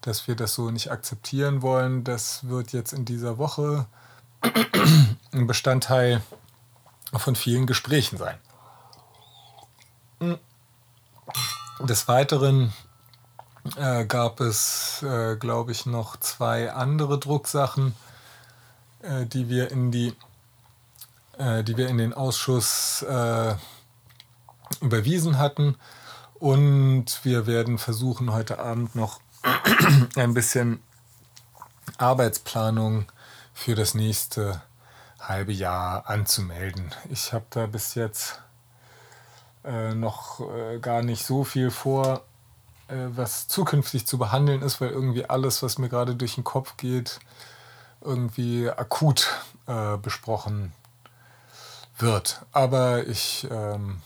dass 0.00 0.26
wir 0.26 0.34
das 0.34 0.54
so 0.54 0.70
nicht 0.70 0.90
akzeptieren 0.90 1.62
wollen. 1.62 2.04
Das 2.04 2.48
wird 2.48 2.72
jetzt 2.72 2.92
in 2.92 3.04
dieser 3.04 3.38
Woche 3.38 3.86
ein 5.32 5.46
Bestandteil 5.46 6.22
von 7.12 7.36
vielen 7.36 7.66
Gesprächen 7.66 8.18
sein. 8.18 8.38
Des 11.80 12.08
Weiteren 12.08 12.72
äh, 13.76 14.04
gab 14.04 14.40
es, 14.40 15.02
äh, 15.02 15.36
glaube 15.36 15.72
ich, 15.72 15.86
noch 15.86 16.16
zwei 16.18 16.72
andere 16.72 17.18
Drucksachen, 17.18 17.94
äh, 19.02 19.26
die 19.26 19.48
wir 19.48 19.70
in 19.70 19.90
die, 19.90 20.14
äh, 21.38 21.64
die 21.64 21.76
wir 21.76 21.88
in 21.88 21.98
den 21.98 22.12
Ausschuss 22.12 23.02
äh, 23.02 23.54
überwiesen 24.80 25.38
hatten. 25.38 25.76
Und 26.34 27.24
wir 27.24 27.46
werden 27.46 27.78
versuchen, 27.78 28.32
heute 28.32 28.58
Abend 28.58 28.94
noch 28.94 29.20
ein 30.16 30.34
bisschen 30.34 30.82
Arbeitsplanung 31.98 33.06
für 33.54 33.74
das 33.74 33.94
nächste 33.94 34.60
halbe 35.20 35.52
Jahr 35.52 36.08
anzumelden. 36.08 36.92
Ich 37.10 37.32
habe 37.32 37.44
da 37.50 37.66
bis 37.66 37.94
jetzt 37.94 38.40
äh, 39.64 39.94
noch 39.94 40.40
äh, 40.40 40.78
gar 40.78 41.02
nicht 41.02 41.24
so 41.24 41.44
viel 41.44 41.70
vor, 41.70 42.22
äh, 42.88 43.08
was 43.14 43.48
zukünftig 43.48 44.06
zu 44.06 44.18
behandeln 44.18 44.62
ist, 44.62 44.80
weil 44.80 44.90
irgendwie 44.90 45.24
alles, 45.24 45.62
was 45.62 45.78
mir 45.78 45.88
gerade 45.88 46.16
durch 46.16 46.34
den 46.34 46.44
Kopf 46.44 46.76
geht, 46.76 47.20
irgendwie 48.00 48.68
akut 48.70 49.28
äh, 49.66 49.96
besprochen 49.96 50.72
wird. 51.98 52.42
Aber 52.52 53.06
ich, 53.06 53.46
ähm, 53.50 54.00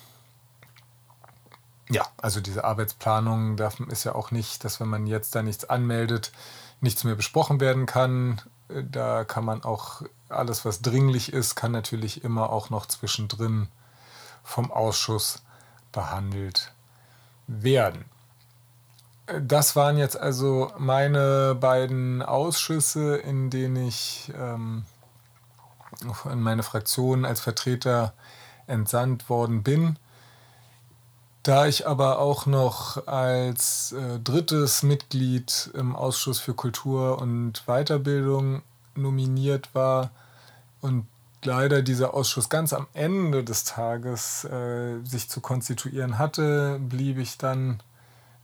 ja, 1.89 2.07
also 2.19 2.41
diese 2.41 2.65
Arbeitsplanung 2.65 3.57
darf, 3.57 3.81
ist 3.81 4.05
ja 4.05 4.15
auch 4.15 4.31
nicht, 4.31 4.65
dass 4.65 4.81
wenn 4.81 4.89
man 4.89 5.07
jetzt 5.07 5.35
da 5.35 5.43
nichts 5.43 5.65
anmeldet, 5.65 6.33
nichts 6.81 7.05
mehr 7.05 7.15
besprochen 7.15 7.61
werden 7.61 7.87
kann. 7.87 8.43
Äh, 8.69 8.85
da 8.85 9.25
kann 9.25 9.45
man 9.45 9.65
auch 9.65 10.03
alles, 10.29 10.65
was 10.65 10.83
dringlich 10.83 11.33
ist, 11.33 11.55
kann 11.55 11.73
natürlich 11.73 12.25
immer 12.25 12.51
auch 12.51 12.71
noch 12.71 12.87
zwischendrin 12.87 13.69
vom 14.43 14.71
Ausschuss 14.71 15.43
behandelt 15.97 16.73
werden. 17.47 18.05
Das 19.43 19.75
waren 19.75 19.97
jetzt 19.97 20.21
also 20.21 20.71
meine 20.79 21.57
beiden 21.59 22.23
Ausschüsse, 22.23 23.17
in 23.17 23.51
denen 23.51 23.89
ich 23.89 24.31
ähm, 24.39 24.85
in 26.31 26.41
meine 26.41 26.63
Fraktion 26.63 27.25
als 27.25 27.41
Vertreter 27.41 28.13
entsandt 28.67 29.31
worden 29.31 29.63
bin. 29.63 29.99
Da 31.43 31.67
ich 31.67 31.89
aber 31.89 32.19
auch 32.19 32.45
noch 32.45 33.07
als 33.07 33.93
äh, 33.93 34.19
drittes 34.21 34.83
Mitglied 34.83 35.71
im 35.75 35.97
Ausschuss 35.97 36.41
für 36.41 36.55
Kultur 36.55 37.21
und 37.21 37.65
Weiterbildung 37.67 38.63
nominiert 38.95 39.75
war 39.75 40.11
und 40.83 41.07
leider 41.45 41.83
dieser 41.83 42.15
Ausschuss 42.15 42.49
ganz 42.49 42.73
am 42.73 42.87
Ende 42.95 43.45
des 43.45 43.65
Tages 43.65 44.45
äh, 44.45 44.99
sich 45.05 45.29
zu 45.29 45.41
konstituieren 45.41 46.19
hatte, 46.19 46.79
blieb 46.81 47.19
ich 47.19 47.39
dann 47.39 47.83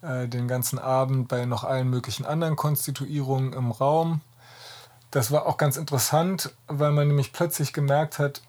äh, 0.03 0.29
den 0.29 0.49
ganzen 0.49 0.79
Abend 0.79 1.29
bei 1.29 1.45
noch 1.47 1.65
allen 1.65 1.89
möglichen 1.89 2.25
anderen 2.27 2.57
Konstituierungen 2.57 3.53
im 3.53 3.71
Raum. 3.71 4.21
Das 5.11 5.31
war 5.31 5.47
auch 5.47 5.57
ganz 5.57 5.77
interessant, 5.77 6.55
weil 6.69 6.93
man 6.93 7.09
nämlich 7.09 7.33
plötzlich 7.33 7.73
gemerkt 7.73 8.19
hat, 8.19 8.43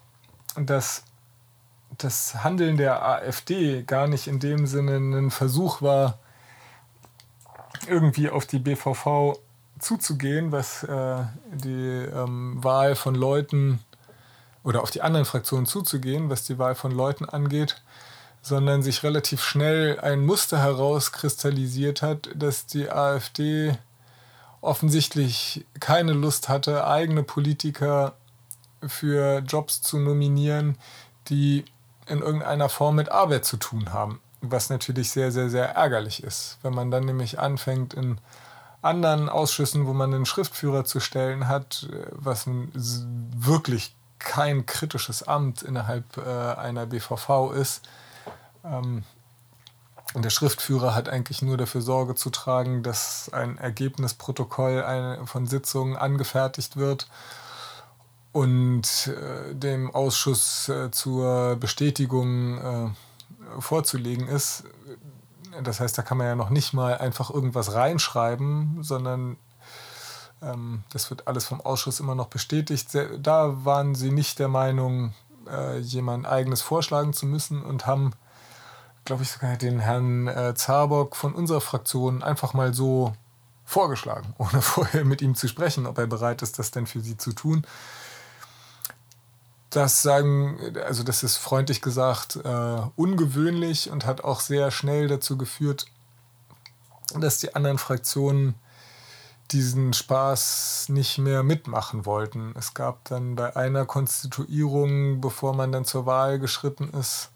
dass 0.56 1.04
das 1.98 2.42
Handeln 2.42 2.76
der 2.76 3.06
AfD 3.06 3.82
gar 3.82 4.06
nicht 4.06 4.26
in 4.26 4.40
dem 4.40 4.66
Sinne 4.66 4.96
ein 4.96 5.30
Versuch 5.30 5.82
war, 5.82 6.18
irgendwie 7.86 8.30
auf 8.30 8.46
die 8.46 8.58
BVV 8.58 9.38
zuzugehen, 9.78 10.52
was 10.52 10.84
äh, 10.84 11.24
die 11.52 12.08
ähm, 12.12 12.62
Wahl 12.62 12.94
von 12.94 13.14
Leuten 13.14 13.80
oder 14.64 14.82
auf 14.82 14.90
die 14.90 15.02
anderen 15.02 15.26
Fraktionen 15.26 15.66
zuzugehen, 15.66 16.30
was 16.30 16.44
die 16.44 16.58
Wahl 16.58 16.74
von 16.74 16.90
Leuten 16.90 17.26
angeht, 17.26 17.82
sondern 18.42 18.82
sich 18.82 19.02
relativ 19.02 19.42
schnell 19.42 20.00
ein 20.00 20.24
Muster 20.24 20.58
herauskristallisiert 20.58 22.02
hat, 22.02 22.30
dass 22.34 22.66
die 22.66 22.90
AfD 22.90 23.78
offensichtlich 24.60 25.64
keine 25.78 26.12
Lust 26.12 26.48
hatte, 26.48 26.86
eigene 26.86 27.22
Politiker 27.22 28.14
für 28.86 29.38
Jobs 29.38 29.82
zu 29.82 29.98
nominieren, 29.98 30.78
die 31.28 31.64
in 32.06 32.20
irgendeiner 32.20 32.68
Form 32.68 32.96
mit 32.96 33.10
Arbeit 33.10 33.44
zu 33.44 33.56
tun 33.56 33.92
haben. 33.92 34.20
Was 34.40 34.68
natürlich 34.68 35.10
sehr, 35.10 35.32
sehr, 35.32 35.48
sehr 35.48 35.70
ärgerlich 35.70 36.22
ist. 36.22 36.58
Wenn 36.62 36.74
man 36.74 36.90
dann 36.90 37.04
nämlich 37.04 37.38
anfängt, 37.38 37.94
in 37.94 38.18
anderen 38.82 39.30
Ausschüssen, 39.30 39.86
wo 39.86 39.94
man 39.94 40.12
einen 40.12 40.26
Schriftführer 40.26 40.84
zu 40.84 41.00
stellen 41.00 41.48
hat, 41.48 41.88
was 42.10 42.44
wirklich 42.46 43.94
kein 44.24 44.66
kritisches 44.66 45.22
Amt 45.22 45.62
innerhalb 45.62 46.16
äh, 46.16 46.20
einer 46.20 46.86
BVV 46.86 47.52
ist. 47.52 47.82
Ähm, 48.64 49.04
der 50.14 50.30
Schriftführer 50.30 50.94
hat 50.94 51.08
eigentlich 51.08 51.42
nur 51.42 51.56
dafür 51.56 51.82
Sorge 51.82 52.14
zu 52.14 52.30
tragen, 52.30 52.82
dass 52.82 53.32
ein 53.32 53.58
Ergebnisprotokoll 53.58 55.20
von 55.26 55.46
Sitzungen 55.46 55.96
angefertigt 55.96 56.76
wird 56.76 57.08
und 58.30 59.08
äh, 59.08 59.54
dem 59.54 59.92
Ausschuss 59.92 60.68
äh, 60.68 60.90
zur 60.90 61.56
Bestätigung 61.56 62.58
äh, 62.58 63.60
vorzulegen 63.60 64.28
ist. 64.28 64.64
Das 65.62 65.80
heißt, 65.80 65.96
da 65.96 66.02
kann 66.02 66.18
man 66.18 66.26
ja 66.26 66.34
noch 66.34 66.50
nicht 66.50 66.72
mal 66.72 66.98
einfach 66.98 67.30
irgendwas 67.30 67.74
reinschreiben, 67.74 68.82
sondern 68.82 69.36
das 70.92 71.10
wird 71.10 71.26
alles 71.26 71.44
vom 71.44 71.60
Ausschuss 71.60 72.00
immer 72.00 72.14
noch 72.14 72.28
bestätigt. 72.28 72.88
Da 73.18 73.64
waren 73.64 73.94
sie 73.94 74.10
nicht 74.10 74.38
der 74.38 74.48
Meinung, 74.48 75.14
äh, 75.50 75.78
jemand 75.78 76.26
eigenes 76.26 76.62
vorschlagen 76.62 77.12
zu 77.12 77.26
müssen 77.26 77.62
und 77.62 77.86
haben, 77.86 78.12
glaube 79.04 79.22
ich, 79.22 79.30
sogar 79.30 79.56
den 79.56 79.80
Herrn 79.80 80.26
äh, 80.26 80.54
Zabock 80.54 81.16
von 81.16 81.34
unserer 81.34 81.60
Fraktion 81.60 82.22
einfach 82.22 82.54
mal 82.54 82.74
so 82.74 83.12
vorgeschlagen, 83.64 84.34
ohne 84.38 84.62
vorher 84.62 85.04
mit 85.04 85.22
ihm 85.22 85.34
zu 85.34 85.48
sprechen, 85.48 85.86
ob 85.86 85.98
er 85.98 86.06
bereit 86.06 86.42
ist, 86.42 86.58
das 86.58 86.70
denn 86.70 86.86
für 86.86 87.00
sie 87.00 87.16
zu 87.16 87.32
tun 87.32 87.66
das 89.74 90.02
sagen, 90.02 90.76
also 90.84 91.02
das 91.02 91.22
ist 91.22 91.36
freundlich 91.36 91.82
gesagt 91.82 92.36
äh, 92.36 92.80
ungewöhnlich 92.96 93.90
und 93.90 94.06
hat 94.06 94.22
auch 94.22 94.40
sehr 94.40 94.70
schnell 94.70 95.08
dazu 95.08 95.36
geführt, 95.36 95.86
dass 97.14 97.38
die 97.38 97.54
anderen 97.54 97.78
Fraktionen 97.78 98.54
diesen 99.54 99.92
Spaß 99.92 100.86
nicht 100.88 101.18
mehr 101.18 101.42
mitmachen 101.42 102.04
wollten. 102.04 102.54
Es 102.58 102.74
gab 102.74 103.04
dann 103.04 103.36
bei 103.36 103.56
einer 103.56 103.86
Konstituierung, 103.86 105.20
bevor 105.20 105.54
man 105.54 105.72
dann 105.72 105.84
zur 105.84 106.04
Wahl 106.06 106.38
geschritten 106.38 106.90
ist, 106.90 107.30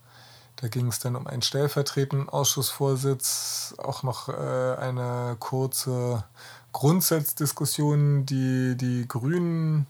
da 0.57 0.67
ging 0.67 0.89
es 0.89 0.99
dann 0.99 1.15
um 1.15 1.29
einen 1.29 1.43
stellvertretenden 1.43 2.29
Ausschussvorsitz, 2.29 3.77
auch 3.79 4.03
noch 4.03 4.29
äh, 4.29 4.75
eine 4.77 5.37
kurze 5.39 6.25
Grundsatzdiskussion, 6.73 8.27
die 8.27 8.77
die 8.77 9.07
Grünen 9.07 9.87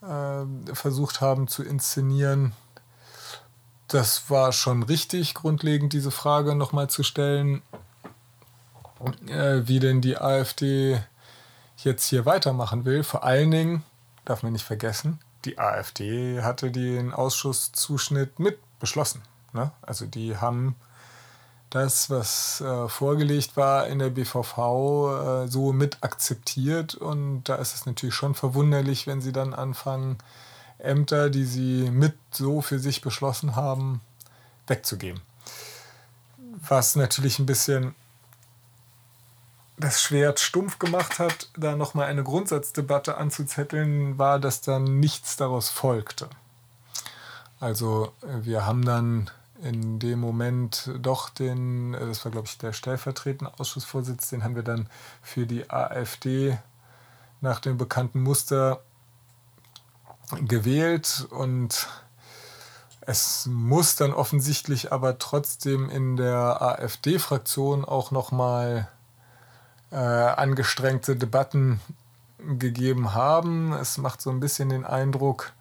äh, 0.00 0.74
versucht 0.74 1.20
haben 1.20 1.46
zu 1.46 1.62
inszenieren. 1.62 2.52
Das 3.88 4.30
war 4.30 4.52
schon 4.52 4.82
richtig, 4.82 5.34
grundlegend 5.34 5.92
diese 5.92 6.10
Frage 6.10 6.54
nochmal 6.54 6.88
zu 6.88 7.02
stellen, 7.02 7.60
äh, 9.26 9.60
wie 9.66 9.78
denn 9.78 10.00
die 10.00 10.16
AfD 10.16 11.02
jetzt 11.84 12.06
hier 12.06 12.26
weitermachen 12.26 12.84
will. 12.84 13.04
Vor 13.04 13.24
allen 13.24 13.50
Dingen, 13.50 13.84
darf 14.24 14.42
man 14.42 14.52
nicht 14.52 14.64
vergessen, 14.64 15.18
die 15.44 15.58
AfD 15.58 16.42
hatte 16.42 16.70
den 16.70 17.12
Ausschusszuschnitt 17.12 18.38
mit 18.38 18.58
beschlossen. 18.78 19.22
Ne? 19.52 19.72
Also 19.82 20.06
die 20.06 20.36
haben 20.36 20.76
das, 21.70 22.10
was 22.10 22.60
äh, 22.60 22.88
vorgelegt 22.88 23.56
war 23.56 23.86
in 23.86 23.98
der 23.98 24.10
BVV, 24.10 24.58
äh, 24.58 25.48
so 25.48 25.72
mit 25.72 25.98
akzeptiert. 26.02 26.94
Und 26.94 27.44
da 27.44 27.56
ist 27.56 27.74
es 27.74 27.86
natürlich 27.86 28.14
schon 28.14 28.34
verwunderlich, 28.34 29.06
wenn 29.06 29.20
sie 29.22 29.32
dann 29.32 29.54
anfangen, 29.54 30.18
Ämter, 30.78 31.30
die 31.30 31.44
sie 31.44 31.90
mit 31.90 32.14
so 32.30 32.60
für 32.60 32.78
sich 32.78 33.00
beschlossen 33.00 33.56
haben, 33.56 34.00
wegzugeben. 34.66 35.22
Was 36.68 36.96
natürlich 36.96 37.38
ein 37.38 37.46
bisschen 37.46 37.94
das 39.82 40.00
Schwert 40.00 40.40
stumpf 40.40 40.78
gemacht 40.78 41.18
hat, 41.18 41.50
da 41.56 41.76
nochmal 41.76 42.06
eine 42.06 42.24
Grundsatzdebatte 42.24 43.16
anzuzetteln, 43.16 44.18
war, 44.18 44.38
dass 44.38 44.60
dann 44.62 45.00
nichts 45.00 45.36
daraus 45.36 45.68
folgte. 45.68 46.28
Also 47.60 48.12
wir 48.22 48.66
haben 48.66 48.84
dann 48.84 49.30
in 49.62 49.98
dem 49.98 50.18
Moment 50.18 50.90
doch 51.00 51.28
den, 51.28 51.94
äh, 51.94 52.06
das 52.06 52.24
war 52.24 52.32
glaube 52.32 52.48
ich 52.48 52.58
der 52.58 52.72
stellvertretende 52.72 53.52
Ausschussvorsitz, 53.58 54.30
den 54.30 54.42
haben 54.42 54.56
wir 54.56 54.64
dann 54.64 54.88
für 55.22 55.46
die 55.46 55.70
AfD 55.70 56.58
nach 57.40 57.60
dem 57.60 57.78
bekannten 57.78 58.20
Muster 58.22 58.80
gewählt 60.40 61.26
und 61.30 61.88
es 63.02 63.46
muss 63.46 63.96
dann 63.96 64.12
offensichtlich 64.12 64.92
aber 64.92 65.18
trotzdem 65.18 65.90
in 65.90 66.16
der 66.16 66.62
AfD-Fraktion 66.62 67.84
auch 67.84 68.12
nochmal 68.12 68.88
äh, 69.92 69.96
angestrengte 69.96 71.16
Debatten 71.16 71.80
gegeben 72.58 73.14
haben. 73.14 73.72
Es 73.72 73.98
macht 73.98 74.20
so 74.20 74.30
ein 74.30 74.40
bisschen 74.40 74.70
den 74.70 74.84
Eindruck, 74.84 75.52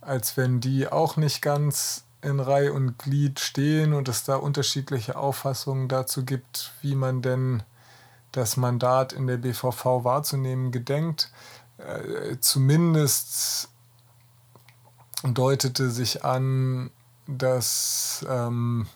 als 0.00 0.36
wenn 0.36 0.60
die 0.60 0.88
auch 0.88 1.16
nicht 1.16 1.42
ganz 1.42 2.04
in 2.22 2.40
Reihe 2.40 2.72
und 2.72 2.98
Glied 2.98 3.40
stehen 3.40 3.92
und 3.92 4.08
es 4.08 4.24
da 4.24 4.36
unterschiedliche 4.36 5.16
Auffassungen 5.16 5.88
dazu 5.88 6.24
gibt, 6.24 6.72
wie 6.80 6.94
man 6.94 7.22
denn 7.22 7.62
das 8.32 8.56
Mandat 8.56 9.12
in 9.12 9.26
der 9.26 9.36
BVV 9.36 10.04
wahrzunehmen 10.04 10.70
gedenkt. 10.70 11.30
Äh, 11.78 12.36
zumindest 12.40 13.68
deutete 15.22 15.90
sich 15.90 16.24
an, 16.24 16.90
dass 17.26 18.24
ähm, 18.28 18.86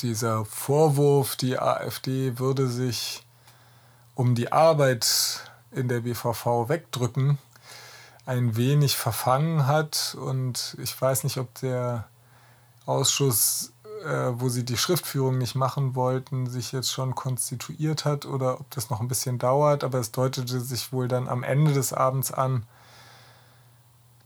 dieser 0.00 0.44
Vorwurf, 0.44 1.36
die 1.36 1.58
AfD 1.58 2.38
würde 2.38 2.68
sich 2.68 3.24
um 4.14 4.34
die 4.34 4.52
Arbeit 4.52 5.50
in 5.70 5.88
der 5.88 6.00
BVV 6.00 6.68
wegdrücken, 6.68 7.38
ein 8.26 8.56
wenig 8.56 8.96
verfangen 8.96 9.66
hat. 9.66 10.16
Und 10.20 10.76
ich 10.82 11.00
weiß 11.00 11.24
nicht, 11.24 11.38
ob 11.38 11.54
der 11.60 12.06
Ausschuss, 12.86 13.72
äh, 14.04 14.32
wo 14.34 14.48
sie 14.48 14.64
die 14.64 14.76
Schriftführung 14.76 15.38
nicht 15.38 15.54
machen 15.54 15.94
wollten, 15.94 16.48
sich 16.48 16.72
jetzt 16.72 16.90
schon 16.90 17.14
konstituiert 17.14 18.04
hat 18.04 18.26
oder 18.26 18.60
ob 18.60 18.70
das 18.70 18.90
noch 18.90 19.00
ein 19.00 19.08
bisschen 19.08 19.38
dauert. 19.38 19.84
Aber 19.84 19.98
es 19.98 20.12
deutete 20.12 20.60
sich 20.60 20.92
wohl 20.92 21.08
dann 21.08 21.28
am 21.28 21.42
Ende 21.42 21.72
des 21.72 21.92
Abends 21.92 22.32
an, 22.32 22.66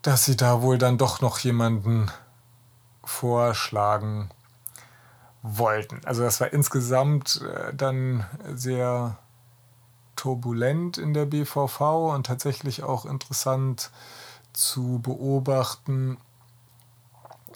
dass 0.03 0.25
sie 0.25 0.37
da 0.37 0.63
wohl 0.63 0.79
dann 0.79 0.99
doch 0.99 1.21
noch 1.21 1.39
jemanden 1.39 2.11
vorschlagen 3.05 4.31
wollten. 5.47 6.01
Also 6.05 6.23
das 6.23 6.41
war 6.41 6.53
insgesamt 6.53 7.43
äh, 7.43 7.75
dann 7.75 8.25
sehr 8.55 9.19
turbulent 10.17 10.99
in 10.99 11.15
der 11.15 11.27
BVV 11.27 12.15
und 12.15 12.27
tatsächlich 12.27 12.83
auch 12.83 13.05
interessant 13.05 13.91
zu 14.53 15.01
beobachten, 15.03 16.17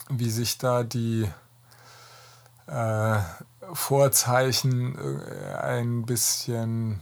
wie 0.09 0.31
sich 0.31 0.59
da 0.59 0.83
die 0.83 1.29
äh, 2.67 3.19
Vorzeichen 3.73 4.97
äh, 4.99 5.55
ein 5.55 6.05
bisschen 6.05 7.01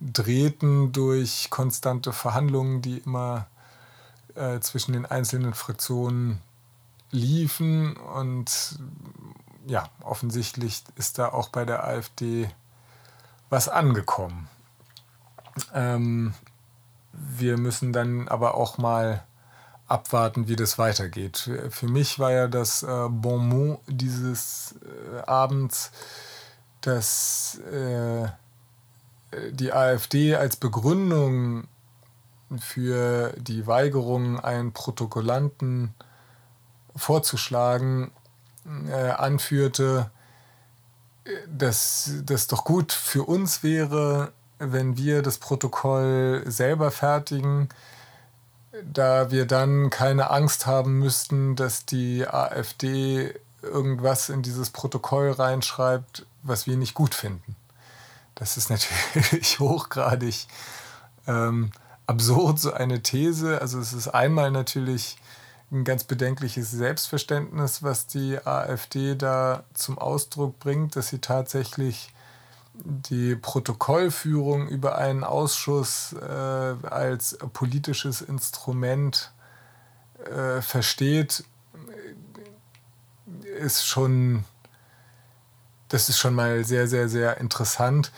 drehten 0.00 0.92
durch 0.92 1.48
konstante 1.50 2.12
Verhandlungen, 2.12 2.80
die 2.80 2.98
immer 2.98 3.46
äh, 4.34 4.60
zwischen 4.60 4.92
den 4.92 5.06
einzelnen 5.06 5.54
Fraktionen 5.54 6.40
liefen. 7.10 7.96
Und 7.96 8.78
ja, 9.70 9.88
offensichtlich 10.02 10.82
ist 10.96 11.18
da 11.18 11.28
auch 11.28 11.48
bei 11.48 11.64
der 11.64 11.84
AfD 11.84 12.50
was 13.50 13.68
angekommen. 13.68 14.48
Ähm, 15.72 16.34
wir 17.12 17.56
müssen 17.56 17.92
dann 17.92 18.26
aber 18.26 18.54
auch 18.54 18.78
mal 18.78 19.22
abwarten, 19.86 20.48
wie 20.48 20.56
das 20.56 20.76
weitergeht. 20.76 21.50
Für 21.70 21.86
mich 21.86 22.18
war 22.18 22.32
ja 22.32 22.48
das 22.48 22.82
äh, 22.82 23.08
Bon 23.08 23.48
mot 23.48 23.80
dieses 23.86 24.74
äh, 24.82 25.20
Abends, 25.20 25.92
dass 26.80 27.60
äh, 27.72 28.28
die 29.52 29.72
AfD 29.72 30.34
als 30.34 30.56
Begründung 30.56 31.68
für 32.58 33.32
die 33.38 33.68
Weigerung, 33.68 34.40
einen 34.40 34.72
Protokollanten 34.72 35.94
vorzuschlagen, 36.96 38.10
äh, 38.88 39.10
anführte, 39.10 40.10
dass 41.46 42.12
das 42.24 42.46
doch 42.46 42.64
gut 42.64 42.92
für 42.92 43.24
uns 43.24 43.62
wäre, 43.62 44.32
wenn 44.58 44.96
wir 44.96 45.22
das 45.22 45.38
Protokoll 45.38 46.42
selber 46.46 46.90
fertigen, 46.90 47.68
da 48.84 49.30
wir 49.30 49.46
dann 49.46 49.90
keine 49.90 50.30
Angst 50.30 50.66
haben 50.66 50.98
müssten, 50.98 51.56
dass 51.56 51.86
die 51.86 52.26
AfD 52.26 53.34
irgendwas 53.62 54.28
in 54.28 54.42
dieses 54.42 54.70
Protokoll 54.70 55.30
reinschreibt, 55.30 56.26
was 56.42 56.66
wir 56.66 56.76
nicht 56.76 56.94
gut 56.94 57.14
finden. 57.14 57.56
Das 58.34 58.56
ist 58.56 58.70
natürlich 58.70 59.58
hochgradig 59.58 60.46
ähm, 61.26 61.72
absurd, 62.06 62.58
so 62.58 62.72
eine 62.72 63.02
These. 63.02 63.60
Also 63.60 63.78
es 63.78 63.92
ist 63.92 64.08
einmal 64.08 64.50
natürlich 64.50 65.16
ein 65.72 65.84
ganz 65.84 66.04
bedenkliches 66.04 66.70
Selbstverständnis, 66.70 67.82
was 67.82 68.06
die 68.06 68.38
AfD 68.44 69.14
da 69.14 69.64
zum 69.74 69.98
Ausdruck 69.98 70.58
bringt, 70.58 70.96
dass 70.96 71.08
sie 71.08 71.20
tatsächlich 71.20 72.12
die 72.74 73.36
Protokollführung 73.36 74.68
über 74.68 74.98
einen 74.98 75.22
Ausschuss 75.22 76.12
äh, 76.14 76.24
als 76.24 77.38
politisches 77.52 78.20
Instrument 78.20 79.32
äh, 80.24 80.60
versteht, 80.60 81.44
ist 83.58 83.86
schon, 83.86 84.44
das 85.88 86.08
ist 86.08 86.18
schon 86.18 86.34
mal 86.34 86.64
sehr, 86.64 86.88
sehr, 86.88 87.08
sehr 87.08 87.38
interessant, 87.38 88.12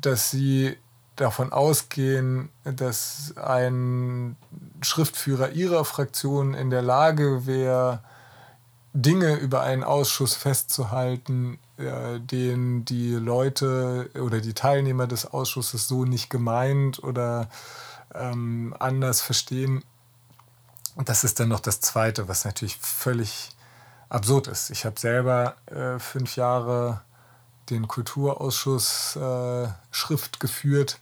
dass 0.00 0.30
sie 0.30 0.76
davon 1.20 1.52
ausgehen, 1.52 2.48
dass 2.64 3.34
ein 3.36 4.36
Schriftführer 4.82 5.50
ihrer 5.50 5.84
Fraktion 5.84 6.54
in 6.54 6.70
der 6.70 6.82
Lage 6.82 7.46
wäre, 7.46 8.00
Dinge 8.94 9.34
über 9.36 9.62
einen 9.62 9.84
Ausschuss 9.84 10.34
festzuhalten, 10.34 11.58
äh, 11.76 12.20
den 12.20 12.84
die 12.84 13.12
Leute 13.14 14.10
oder 14.14 14.40
die 14.40 14.54
Teilnehmer 14.54 15.06
des 15.06 15.26
Ausschusses 15.26 15.88
so 15.88 16.04
nicht 16.04 16.30
gemeint 16.30 17.02
oder 17.02 17.48
ähm, 18.14 18.74
anders 18.78 19.20
verstehen. 19.20 19.84
Und 20.94 21.08
das 21.08 21.22
ist 21.22 21.38
dann 21.38 21.48
noch 21.48 21.60
das 21.60 21.80
Zweite, 21.80 22.28
was 22.28 22.44
natürlich 22.44 22.76
völlig 22.78 23.50
absurd 24.08 24.48
ist. 24.48 24.70
Ich 24.70 24.84
habe 24.84 24.98
selber 24.98 25.56
äh, 25.66 25.98
fünf 25.98 26.36
Jahre 26.36 27.02
den 27.70 27.86
Kulturausschuss 27.86 29.16
äh, 29.16 29.68
Schrift 29.90 30.40
geführt. 30.40 30.98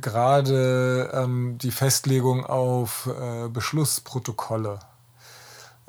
Gerade 0.00 1.10
ähm, 1.12 1.58
die 1.58 1.70
Festlegung 1.70 2.46
auf 2.46 3.06
äh, 3.06 3.48
Beschlussprotokolle 3.48 4.78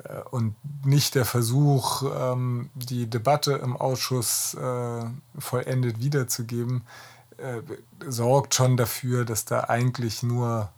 äh, 0.04 0.20
und 0.30 0.54
nicht 0.84 1.14
der 1.14 1.24
Versuch, 1.24 2.02
ähm, 2.02 2.68
die 2.74 3.08
Debatte 3.08 3.52
im 3.52 3.74
Ausschuss 3.74 4.52
äh, 4.52 5.04
vollendet 5.38 5.98
wiederzugeben, 5.98 6.84
äh, 7.38 7.62
sorgt 8.06 8.54
schon 8.54 8.76
dafür, 8.76 9.24
dass 9.24 9.46
da 9.46 9.64
eigentlich 9.64 10.22
nur 10.22 10.68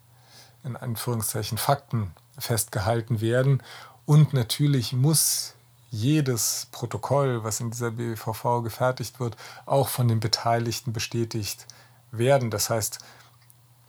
in 0.63 0.77
Anführungszeichen 0.77 1.59
Fakten 1.59 2.13
festgehalten 2.39 3.21
werden. 3.21 3.65
Und 4.07 4.33
natürlich 4.33 4.93
muss 4.93 5.55
jedes 5.91 6.69
Protokoll, 6.71 7.43
was 7.43 7.59
in 7.59 7.73
dieser 7.73 7.91
BVV 7.91 8.63
gefertigt 8.63 9.19
wird, 9.19 9.37
auch 9.67 9.89
von 9.89 10.07
den 10.07 10.21
Beteiligten 10.21 10.93
bestätigt 10.93 11.67
werden. 12.11 12.51
Das 12.51 12.71
heißt, 12.71 12.99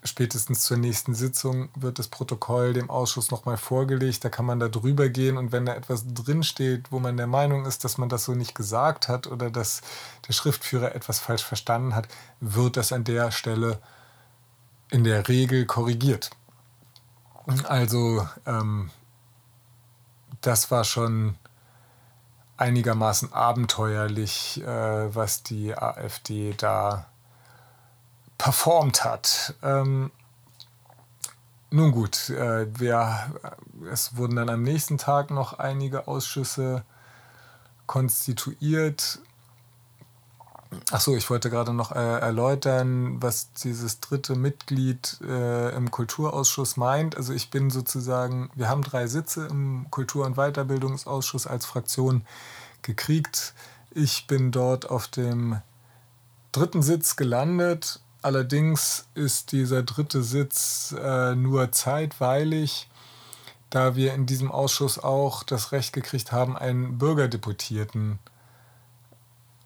spätestens 0.04 0.64
zur 0.64 0.78
nächsten 0.78 1.14
Sitzung 1.14 1.70
wird 1.76 2.00
das 2.00 2.08
Protokoll 2.08 2.74
dem 2.74 2.90
Ausschuss 2.90 3.32
nochmal 3.32 3.58
vorgelegt. 3.58 4.24
Da 4.24 4.30
kann 4.30 4.46
man 4.46 4.60
da 4.60 4.70
drüber 4.70 5.10
gehen 5.10 5.38
und 5.38 5.52
wenn 5.52 5.66
da 5.66 5.76
etwas 5.76 6.06
drinsteht, 6.14 6.92
wo 6.92 7.00
man 7.00 7.18
der 7.18 7.28
Meinung 7.28 7.66
ist, 7.66 7.84
dass 7.84 7.98
man 7.98 8.10
das 8.10 8.26
so 8.26 8.34
nicht 8.34 8.56
gesagt 8.56 9.08
hat 9.08 9.28
oder 9.28 9.50
dass 9.50 9.82
der 10.28 10.34
Schriftführer 10.34 10.96
etwas 10.96 11.20
falsch 11.20 11.44
verstanden 11.44 11.96
hat, 11.96 12.08
wird 12.40 12.78
das 12.78 12.94
an 12.94 13.04
der 13.04 13.32
Stelle 13.32 13.80
in 14.90 15.04
der 15.04 15.28
Regel 15.28 15.66
korrigiert. 15.66 16.32
Also 17.68 18.28
ähm, 18.46 18.92
das 20.42 20.72
war 20.72 20.84
schon 20.84 21.36
einigermaßen 22.58 23.34
abenteuerlich, 23.34 24.62
äh, 24.62 25.16
was 25.16 25.44
die 25.44 25.76
AfD 25.76 26.54
da 26.54 27.08
performt 28.40 29.04
hat. 29.04 29.54
Ähm, 29.62 30.10
nun 31.70 31.92
gut, 31.92 32.32
äh, 32.32 32.66
wir, 32.80 33.32
es 33.92 34.18
wurden 34.18 34.38
dann 34.38 34.50
am 34.50 34.64
nächsten 34.64 34.98
Tag 34.98 35.30
noch 35.30 35.60
einige 35.60 36.08
Ausschüsse 36.08 36.84
konstituiert. 37.86 39.20
Achso, 40.90 41.16
ich 41.16 41.30
wollte 41.30 41.50
gerade 41.50 41.74
noch 41.74 41.92
äh, 41.92 42.20
erläutern, 42.20 43.22
was 43.22 43.52
dieses 43.54 44.00
dritte 44.00 44.36
Mitglied 44.36 45.20
äh, 45.22 45.76
im 45.76 45.92
Kulturausschuss 45.92 46.78
meint. 46.78 47.18
Also 47.18 47.34
ich 47.34 47.52
bin 47.52 47.70
sozusagen, 47.70 48.50
wir 48.56 48.70
haben 48.70 48.84
drei 48.84 49.08
Sitze 49.08 49.48
im 49.48 49.88
Kultur- 49.92 50.26
und 50.26 50.38
Weiterbildungsausschuss 50.38 51.46
als 51.46 51.66
Fraktion 51.66 52.26
gekriegt. 52.84 53.54
Ich 53.92 54.28
bin 54.28 54.52
dort 54.52 54.90
auf 54.90 55.08
dem 55.08 55.62
dritten 56.52 56.82
Sitz 56.82 57.16
gelandet 57.16 58.00
Allerdings 58.22 59.08
ist 59.14 59.54
dieser 59.54 59.84
dritte 59.84 60.24
Sitz 60.24 60.94
äh, 61.00 61.36
nur 61.36 61.72
zeitweilig, 61.72 62.90
da 63.70 63.96
wir 63.96 64.14
in 64.14 64.26
diesem 64.26 64.52
Ausschuss 64.52 65.00
auch 65.00 65.44
das 65.44 65.72
Recht 65.72 65.94
gekriegt 65.94 66.32
haben, 66.32 66.58
einen 66.58 66.98
Bürgerdeputierten 66.98 68.20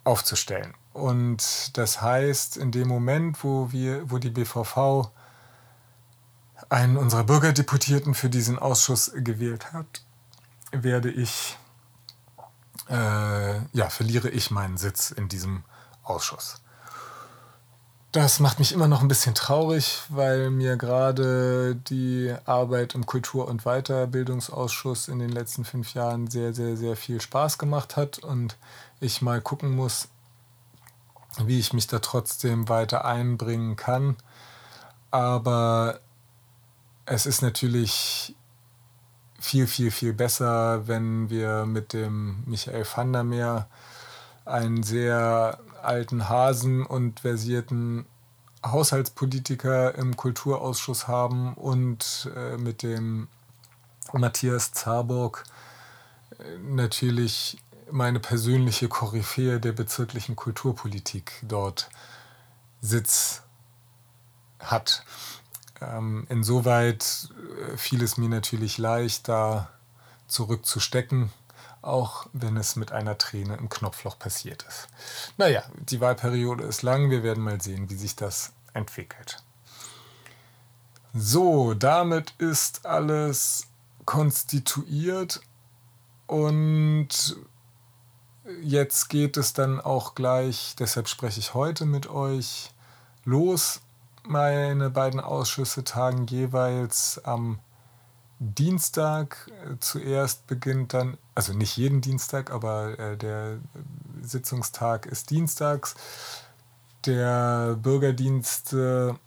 aufzustellen. 0.03 0.73
Und 0.93 1.75
das 1.77 2.01
heißt, 2.01 2.57
in 2.57 2.71
dem 2.71 2.87
Moment, 2.87 3.43
wo, 3.43 3.71
wir, 3.71 4.11
wo 4.11 4.19
die 4.19 4.29
BVV 4.29 5.09
einen 6.69 6.97
unserer 6.97 7.23
Bürgerdeputierten 7.23 8.13
für 8.13 8.29
diesen 8.29 8.59
Ausschuss 8.59 9.11
gewählt 9.15 9.73
hat, 9.73 10.03
werde 10.71 11.09
ich, 11.09 11.57
äh, 12.89 13.59
ja, 13.75 13.89
verliere 13.89 14.29
ich 14.29 14.51
meinen 14.51 14.77
Sitz 14.77 15.11
in 15.11 15.27
diesem 15.27 15.63
Ausschuss. 16.03 16.62
Das 18.13 18.39
macht 18.39 18.59
mich 18.59 18.73
immer 18.73 18.87
noch 18.87 19.01
ein 19.01 19.07
bisschen 19.07 19.33
traurig, 19.33 20.03
weil 20.09 20.51
mir 20.51 20.77
gerade 20.77 21.75
die 21.75 22.31
Arbeit 22.45 22.93
im 22.93 23.07
Kultur- 23.07 23.47
und 23.47 23.63
Weiterbildungsausschuss 23.63 25.07
in 25.07 25.17
den 25.17 25.31
letzten 25.31 25.65
fünf 25.65 25.95
Jahren 25.95 26.27
sehr, 26.27 26.53
sehr, 26.53 26.77
sehr 26.77 26.95
viel 26.95 27.19
Spaß 27.19 27.57
gemacht 27.57 27.97
hat 27.97 28.19
und 28.19 28.55
ich 28.99 29.23
mal 29.23 29.41
gucken 29.41 29.75
muss, 29.75 30.09
wie 31.43 31.57
ich 31.57 31.73
mich 31.73 31.87
da 31.87 31.97
trotzdem 31.97 32.69
weiter 32.69 33.03
einbringen 33.03 33.77
kann. 33.77 34.15
Aber 35.09 35.99
es 37.07 37.25
ist 37.25 37.41
natürlich 37.41 38.35
viel, 39.39 39.65
viel, 39.65 39.89
viel 39.89 40.13
besser, 40.13 40.87
wenn 40.87 41.31
wir 41.31 41.65
mit 41.65 41.93
dem 41.93 42.43
Michael 42.45 42.85
van 42.85 43.11
der 43.11 43.23
Meer 43.23 43.67
einen 44.45 44.83
sehr 44.83 45.57
alten 45.83 46.29
Hasen 46.29 46.85
und 46.85 47.21
versierten 47.21 48.05
Haushaltspolitiker 48.65 49.95
im 49.95 50.15
Kulturausschuss 50.15 51.07
haben 51.07 51.53
und 51.53 52.31
äh, 52.35 52.57
mit 52.57 52.81
dem 52.83 53.27
Matthias 54.13 54.71
Zarburg 54.71 55.43
äh, 56.39 56.57
natürlich 56.59 57.57
meine 57.91 58.19
persönliche 58.19 58.87
Koryphäe 58.87 59.59
der 59.59 59.73
bezirklichen 59.73 60.35
Kulturpolitik 60.35 61.33
dort 61.43 61.89
Sitz 62.81 63.43
hat. 64.59 65.05
Ähm, 65.81 66.25
insoweit 66.29 67.29
äh, 67.73 67.77
fiel 67.77 68.01
es 68.01 68.17
mir 68.17 68.29
natürlich 68.29 68.77
leicht, 68.77 69.27
da 69.27 69.69
zurückzustecken, 70.27 71.31
auch 71.83 72.27
wenn 72.33 72.57
es 72.57 72.75
mit 72.75 72.91
einer 72.91 73.17
Träne 73.17 73.57
im 73.57 73.69
Knopfloch 73.69 74.17
passiert 74.17 74.65
ist. 74.67 74.87
Naja, 75.37 75.63
die 75.75 76.01
Wahlperiode 76.01 76.63
ist 76.63 76.81
lang, 76.81 77.09
wir 77.09 77.23
werden 77.23 77.43
mal 77.43 77.61
sehen, 77.61 77.89
wie 77.89 77.95
sich 77.95 78.15
das 78.15 78.53
entwickelt. 78.73 79.43
So, 81.13 81.73
damit 81.73 82.31
ist 82.39 82.85
alles 82.85 83.67
konstituiert 84.05 85.41
und 86.25 87.37
jetzt 88.61 89.09
geht 89.09 89.37
es 89.37 89.53
dann 89.53 89.79
auch 89.79 90.15
gleich, 90.15 90.75
deshalb 90.79 91.07
spreche 91.07 91.39
ich 91.39 91.53
heute 91.53 91.85
mit 91.85 92.07
euch 92.07 92.73
los. 93.25 93.81
Meine 94.25 94.89
beiden 94.89 95.19
Ausschüsse 95.19 95.83
tagen 95.83 96.25
jeweils 96.27 97.23
am 97.23 97.59
Dienstag. 98.39 99.51
Zuerst 99.79 100.47
beginnt 100.47 100.93
dann, 100.93 101.17
also 101.35 101.53
nicht 101.53 101.77
jeden 101.77 102.01
Dienstag, 102.01 102.51
aber 102.51 102.97
äh, 102.99 103.17
der 103.17 103.59
Sitzungstag 104.21 105.05
ist 105.05 105.29
dienstags. 105.29 105.95
Der 107.05 107.75
Bürgerdienste 107.81 109.17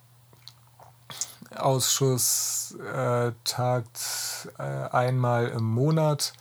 Ausschuss 1.55 2.75
äh, 2.93 3.31
tagt 3.43 4.49
äh, 4.57 4.63
einmal 4.63 5.47
im 5.49 5.63
Monat 5.63 6.33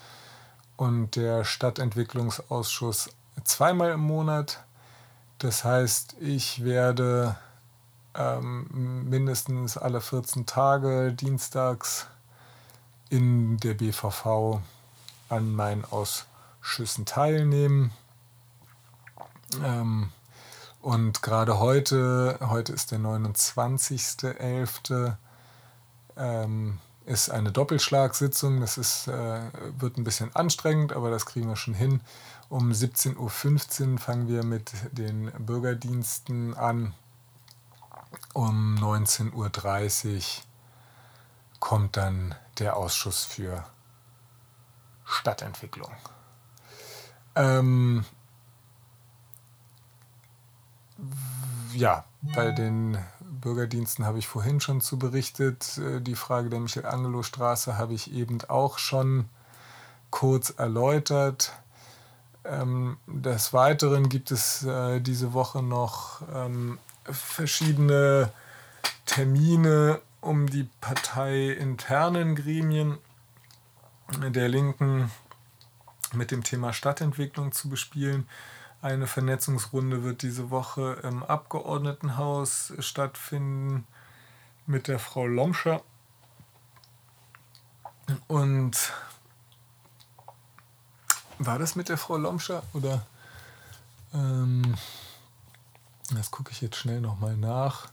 und 0.76 1.16
der 1.16 1.44
Stadtentwicklungsausschuss 1.44 3.10
zweimal 3.44 3.92
im 3.92 4.00
Monat. 4.00 4.64
Das 5.38 5.64
heißt, 5.64 6.16
ich 6.20 6.64
werde 6.64 7.36
ähm, 8.14 9.04
mindestens 9.08 9.76
alle 9.76 10.00
14 10.00 10.46
Tage 10.46 11.12
dienstags 11.12 12.06
in 13.10 13.58
der 13.58 13.74
BVV 13.74 14.60
an 15.28 15.54
meinen 15.54 15.84
Ausschüssen 15.84 17.04
teilnehmen. 17.04 17.92
Ähm, 19.62 20.10
und 20.80 21.22
gerade 21.22 21.58
heute, 21.58 22.38
heute 22.40 22.72
ist 22.72 22.92
der 22.92 23.00
29.11., 23.00 25.16
ähm, 26.16 26.78
ist 27.06 27.30
eine 27.30 27.52
Doppelschlagsitzung. 27.52 28.60
Das 28.60 28.78
ist, 28.78 29.08
äh, 29.08 29.40
wird 29.78 29.96
ein 29.96 30.04
bisschen 30.04 30.34
anstrengend, 30.34 30.92
aber 30.92 31.10
das 31.10 31.26
kriegen 31.26 31.48
wir 31.48 31.56
schon 31.56 31.74
hin. 31.74 32.00
Um 32.48 32.70
17.15 32.70 33.92
Uhr 33.92 33.98
fangen 33.98 34.28
wir 34.28 34.44
mit 34.44 34.72
den 34.92 35.32
Bürgerdiensten 35.38 36.54
an. 36.54 36.94
Um 38.34 38.76
19.30 38.76 40.14
Uhr 40.14 40.22
kommt 41.58 41.96
dann 41.96 42.34
der 42.58 42.76
Ausschuss 42.76 43.24
für 43.24 43.64
Stadtentwicklung. 45.06 45.92
Ähm, 47.34 48.04
ja, 51.74 52.04
bei 52.22 52.50
den 52.50 52.98
Bürgerdiensten 53.20 54.04
habe 54.04 54.18
ich 54.18 54.26
vorhin 54.26 54.60
schon 54.60 54.80
zu 54.80 54.98
berichtet. 54.98 55.78
Äh, 55.78 56.00
die 56.00 56.16
Frage 56.16 56.50
der 56.50 56.60
Michelangelo-Straße 56.60 57.78
habe 57.78 57.94
ich 57.94 58.12
eben 58.12 58.38
auch 58.48 58.78
schon 58.78 59.28
kurz 60.10 60.50
erläutert. 60.50 61.52
Ähm, 62.44 62.96
des 63.06 63.52
Weiteren 63.52 64.08
gibt 64.08 64.30
es 64.30 64.64
äh, 64.64 65.00
diese 65.00 65.32
Woche 65.32 65.62
noch 65.62 66.22
ähm, 66.32 66.78
verschiedene 67.04 68.32
Termine, 69.04 70.00
um 70.20 70.48
die 70.48 70.68
parteiinternen 70.80 72.34
Gremien 72.34 72.98
der 74.08 74.48
Linken 74.48 75.10
mit 76.12 76.30
dem 76.30 76.42
Thema 76.42 76.72
Stadtentwicklung 76.72 77.52
zu 77.52 77.68
bespielen. 77.68 78.28
Eine 78.82 79.06
Vernetzungsrunde 79.06 80.04
wird 80.04 80.22
diese 80.22 80.50
Woche 80.50 81.00
im 81.02 81.22
Abgeordnetenhaus 81.22 82.72
stattfinden 82.78 83.86
mit 84.66 84.88
der 84.88 84.98
Frau 84.98 85.26
Lomscher. 85.26 85.82
Und 88.28 88.92
war 91.38 91.58
das 91.58 91.74
mit 91.74 91.88
der 91.88 91.98
Frau 91.98 92.16
Lomscher 92.16 92.62
oder? 92.72 93.06
Ähm, 94.14 94.76
das 96.14 96.30
gucke 96.30 96.52
ich 96.52 96.60
jetzt 96.60 96.76
schnell 96.76 97.00
nochmal 97.00 97.36
nach. 97.36 97.88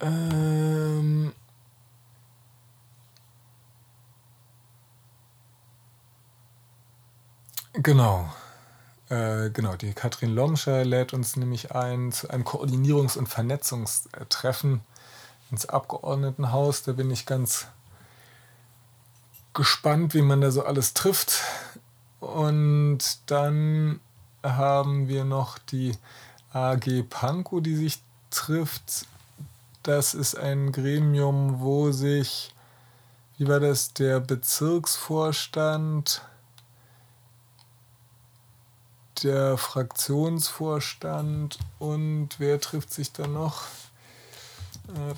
Ähm, 0.00 1.32
genau. 7.82 8.32
Äh, 9.08 9.50
genau, 9.50 9.76
die 9.76 9.92
Katrin 9.92 10.34
Lomscher 10.34 10.84
lädt 10.84 11.12
uns 11.12 11.36
nämlich 11.36 11.72
ein 11.72 12.10
zu 12.10 12.28
einem 12.28 12.44
Koordinierungs- 12.44 13.16
und 13.16 13.28
Vernetzungstreffen 13.28 14.80
ins 15.50 15.66
Abgeordnetenhaus. 15.66 16.82
Da 16.82 16.92
bin 16.92 17.10
ich 17.10 17.26
ganz 17.26 17.66
gespannt, 19.54 20.14
wie 20.14 20.22
man 20.22 20.40
da 20.40 20.50
so 20.50 20.64
alles 20.64 20.94
trifft. 20.94 21.42
Und 22.20 22.98
dann 23.26 24.00
haben 24.42 25.08
wir 25.08 25.24
noch 25.24 25.58
die 25.58 25.96
AG 26.52 27.04
Pankow, 27.08 27.62
die 27.62 27.76
sich 27.76 28.02
trifft. 28.30 29.06
Das 29.82 30.14
ist 30.14 30.36
ein 30.36 30.72
Gremium, 30.72 31.60
wo 31.60 31.92
sich, 31.92 32.54
wie 33.38 33.46
war 33.46 33.60
das, 33.60 33.92
der 33.92 34.20
Bezirksvorstand 34.20 36.22
der 39.22 39.56
Fraktionsvorstand 39.56 41.58
und 41.78 42.28
wer 42.38 42.60
trifft 42.60 42.92
sich 42.92 43.12
da 43.12 43.26
noch? 43.26 43.62
Äh, 44.88 45.14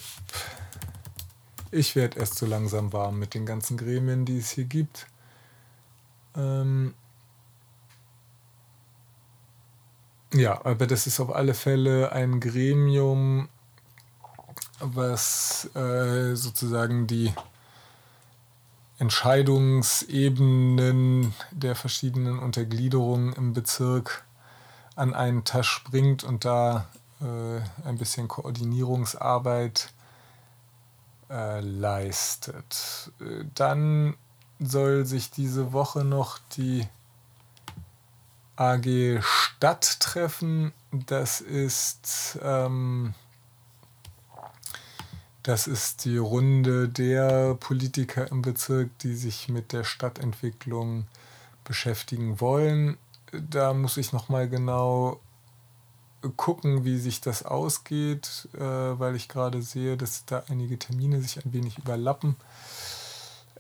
ich 1.70 1.96
werde 1.96 2.18
erst 2.18 2.37
so 2.37 2.46
langsam 2.46 2.92
warm 2.92 3.18
mit 3.18 3.34
den 3.34 3.44
ganzen 3.44 3.76
Gremien, 3.76 4.24
die 4.24 4.38
es 4.38 4.50
hier 4.50 4.64
gibt. 4.64 5.06
Ähm 6.34 6.94
ja, 10.32 10.64
aber 10.64 10.87
das 10.87 11.06
ist 11.06 11.20
auf 11.20 11.34
alle 11.34 11.54
Fälle 11.54 12.12
ein 12.12 12.40
Gremium, 12.40 13.48
was 14.80 15.68
äh, 15.74 16.34
sozusagen 16.34 17.06
die 17.06 17.34
Entscheidungsebenen 18.98 21.34
der 21.52 21.76
verschiedenen 21.76 22.38
Untergliederungen 22.38 23.32
im 23.32 23.52
Bezirk 23.52 24.24
an 24.96 25.14
einen 25.14 25.44
Tasch 25.44 25.84
bringt 25.84 26.24
und 26.24 26.44
da 26.44 26.88
äh, 27.20 27.61
ein 27.87 27.98
bisschen 27.98 28.28
Koordinierungsarbeit 28.28 29.92
äh, 31.30 31.61
leistet. 31.61 33.12
Dann 33.54 34.16
soll 34.58 35.06
sich 35.06 35.30
diese 35.30 35.72
Woche 35.72 36.04
noch 36.04 36.38
die 36.56 36.88
AG 38.56 39.22
Stadt 39.22 40.00
treffen. 40.00 40.72
Das 40.90 41.40
ist 41.40 42.38
ähm, 42.42 43.14
das 45.48 45.66
ist 45.66 46.04
die 46.04 46.18
Runde 46.18 46.90
der 46.90 47.55
Politiker 47.55 48.30
im 48.30 48.42
Bezirk, 48.42 48.90
die 48.99 49.14
sich 49.14 49.49
mit 49.49 49.72
der 49.72 49.82
Stadtentwicklung 49.82 51.07
beschäftigen 51.64 52.38
wollen. 52.38 52.99
Da 53.32 53.72
muss 53.72 53.96
ich 53.96 54.12
nochmal 54.12 54.51
genau 54.51 55.20
gucken, 56.36 56.84
wie 56.84 56.99
sich 56.99 57.22
das 57.22 57.44
ausgeht, 57.46 58.46
äh, 58.57 58.61
weil 58.61 59.16
ich 59.16 59.30
gerade 59.30 59.62
sehe, 59.62 59.96
dass 59.96 60.26
da 60.26 60.42
einige 60.51 60.78
Termine 60.78 61.22
sich 61.22 61.42
ein 61.42 61.51
wenig 61.55 61.78
überlappen. 61.78 62.36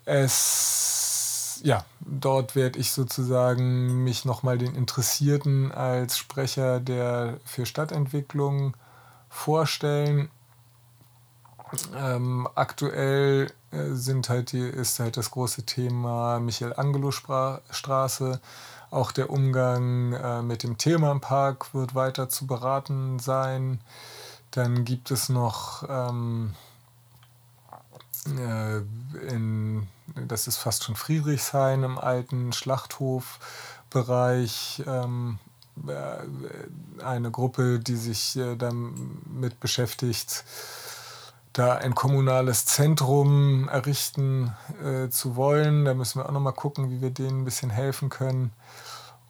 Es, 0.04 1.62
ja, 1.64 1.86
dort 2.00 2.54
werde 2.54 2.78
ich 2.78 2.92
sozusagen 2.92 4.04
mich 4.04 4.26
nochmal 4.26 4.58
den 4.58 4.74
Interessierten 4.74 5.72
als 5.72 6.18
Sprecher 6.18 6.80
der 6.80 7.40
für 7.46 7.64
Stadtentwicklung 7.64 8.76
vorstellen 9.30 10.28
ähm, 11.96 12.46
aktuell 12.54 13.50
äh, 13.70 13.92
sind 13.92 14.28
halt 14.28 14.52
die, 14.52 14.60
ist 14.60 15.00
halt 15.00 15.16
das 15.16 15.30
große 15.30 15.64
Thema 15.64 16.40
Michelangelo-Straße. 16.40 18.40
Auch 18.90 19.12
der 19.12 19.30
Umgang 19.30 20.12
äh, 20.14 20.42
mit 20.42 20.62
dem 20.62 20.78
Themenpark 20.78 21.74
wird 21.74 21.94
weiter 21.94 22.28
zu 22.28 22.46
beraten 22.46 23.18
sein. 23.18 23.80
Dann 24.50 24.84
gibt 24.84 25.10
es 25.10 25.28
noch 25.28 25.84
ähm, 25.88 26.54
äh, 28.26 28.78
in, 29.28 29.88
das 30.26 30.46
ist 30.46 30.56
fast 30.56 30.84
schon 30.84 30.96
Friedrichshain 30.96 31.82
im 31.82 31.98
alten 31.98 32.52
Schlachthofbereich, 32.52 34.82
ähm, 34.86 35.38
äh, 35.86 36.18
eine 37.02 37.30
Gruppe, 37.30 37.78
die 37.78 37.96
sich 37.96 38.36
äh, 38.36 38.56
damit 38.56 39.60
beschäftigt, 39.60 40.44
da 41.58 41.74
ein 41.74 41.94
kommunales 41.94 42.66
Zentrum 42.66 43.68
errichten 43.68 44.54
äh, 44.84 45.08
zu 45.08 45.36
wollen. 45.36 45.84
Da 45.84 45.94
müssen 45.94 46.20
wir 46.20 46.26
auch 46.26 46.32
nochmal 46.32 46.52
gucken, 46.52 46.90
wie 46.90 47.00
wir 47.00 47.10
denen 47.10 47.40
ein 47.40 47.44
bisschen 47.44 47.70
helfen 47.70 48.08
können. 48.10 48.52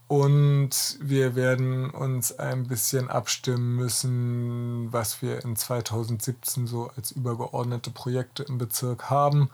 Und 0.08 0.98
wir 1.00 1.34
werden 1.36 1.90
uns 1.90 2.38
ein 2.38 2.66
bisschen 2.66 3.10
abstimmen 3.10 3.76
müssen, 3.76 4.92
was 4.92 5.20
wir 5.20 5.44
in 5.44 5.54
2017 5.54 6.66
so 6.66 6.90
als 6.96 7.10
übergeordnete 7.10 7.90
Projekte 7.90 8.42
im 8.42 8.56
Bezirk 8.56 9.10
haben 9.10 9.50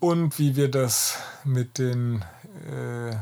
und 0.00 0.38
wie 0.38 0.56
wir 0.56 0.70
das 0.70 1.18
mit 1.44 1.78
den 1.78 2.24
äh, 2.68 3.14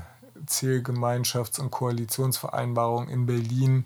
Zielgemeinschafts- 0.46 1.60
und 1.60 1.70
Koalitionsvereinbarungen 1.70 3.10
in 3.10 3.26
Berlin 3.26 3.84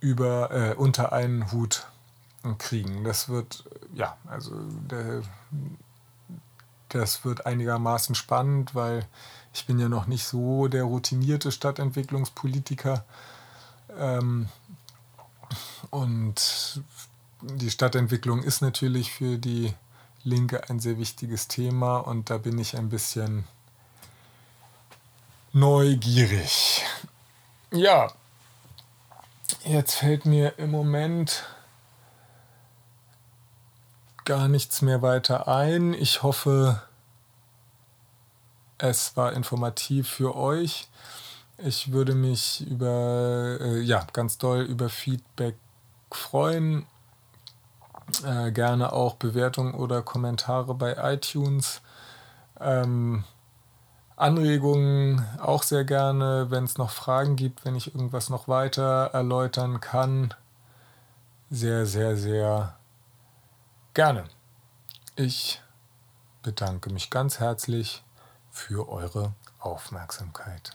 über, 0.00 0.50
äh, 0.52 0.74
unter 0.74 1.12
einen 1.12 1.52
Hut 1.52 1.86
kriegen. 2.54 3.04
Das 3.04 3.28
wird, 3.28 3.64
ja, 3.94 4.16
also 4.26 4.54
der, 4.90 5.22
das 6.88 7.24
wird 7.24 7.46
einigermaßen 7.46 8.14
spannend, 8.14 8.74
weil 8.74 9.06
ich 9.52 9.66
bin 9.66 9.78
ja 9.78 9.88
noch 9.88 10.06
nicht 10.06 10.24
so 10.24 10.68
der 10.68 10.84
routinierte 10.84 11.50
Stadtentwicklungspolitiker. 11.50 13.04
Ähm, 13.98 14.48
und 15.90 16.82
die 17.40 17.70
Stadtentwicklung 17.70 18.42
ist 18.42 18.60
natürlich 18.60 19.12
für 19.12 19.38
die 19.38 19.74
Linke 20.24 20.68
ein 20.68 20.80
sehr 20.80 20.98
wichtiges 20.98 21.48
Thema 21.48 21.98
und 21.98 22.30
da 22.30 22.38
bin 22.38 22.58
ich 22.58 22.76
ein 22.76 22.88
bisschen 22.88 23.44
neugierig. 25.52 26.84
Ja, 27.70 28.12
jetzt 29.64 29.94
fällt 29.94 30.26
mir 30.26 30.58
im 30.58 30.70
Moment 30.70 31.44
gar 34.26 34.48
nichts 34.48 34.82
mehr 34.82 35.00
weiter 35.00 35.48
ein. 35.48 35.94
Ich 35.94 36.22
hoffe, 36.22 36.82
es 38.76 39.16
war 39.16 39.32
informativ 39.32 40.08
für 40.10 40.36
euch. 40.36 40.88
Ich 41.58 41.92
würde 41.92 42.14
mich 42.14 42.66
über, 42.68 43.56
äh, 43.60 43.80
ja, 43.80 44.04
ganz 44.12 44.36
doll 44.36 44.62
über 44.62 44.90
Feedback 44.90 45.54
freuen. 46.10 46.86
Äh, 48.24 48.52
gerne 48.52 48.92
auch 48.92 49.14
Bewertungen 49.14 49.74
oder 49.74 50.02
Kommentare 50.02 50.74
bei 50.74 50.96
iTunes. 51.14 51.80
Ähm, 52.60 53.24
Anregungen 54.16 55.24
auch 55.40 55.62
sehr 55.62 55.84
gerne, 55.84 56.50
wenn 56.50 56.64
es 56.64 56.78
noch 56.78 56.90
Fragen 56.90 57.36
gibt, 57.36 57.64
wenn 57.64 57.76
ich 57.76 57.94
irgendwas 57.94 58.28
noch 58.28 58.48
weiter 58.48 59.10
erläutern 59.12 59.80
kann. 59.80 60.34
Sehr, 61.50 61.86
sehr, 61.86 62.16
sehr 62.16 62.75
gerne. 63.96 64.24
Ich 65.16 65.62
bedanke 66.42 66.90
mich 66.90 67.08
ganz 67.08 67.40
herzlich 67.40 68.04
für 68.50 68.90
eure 68.90 69.32
Aufmerksamkeit. 69.58 70.72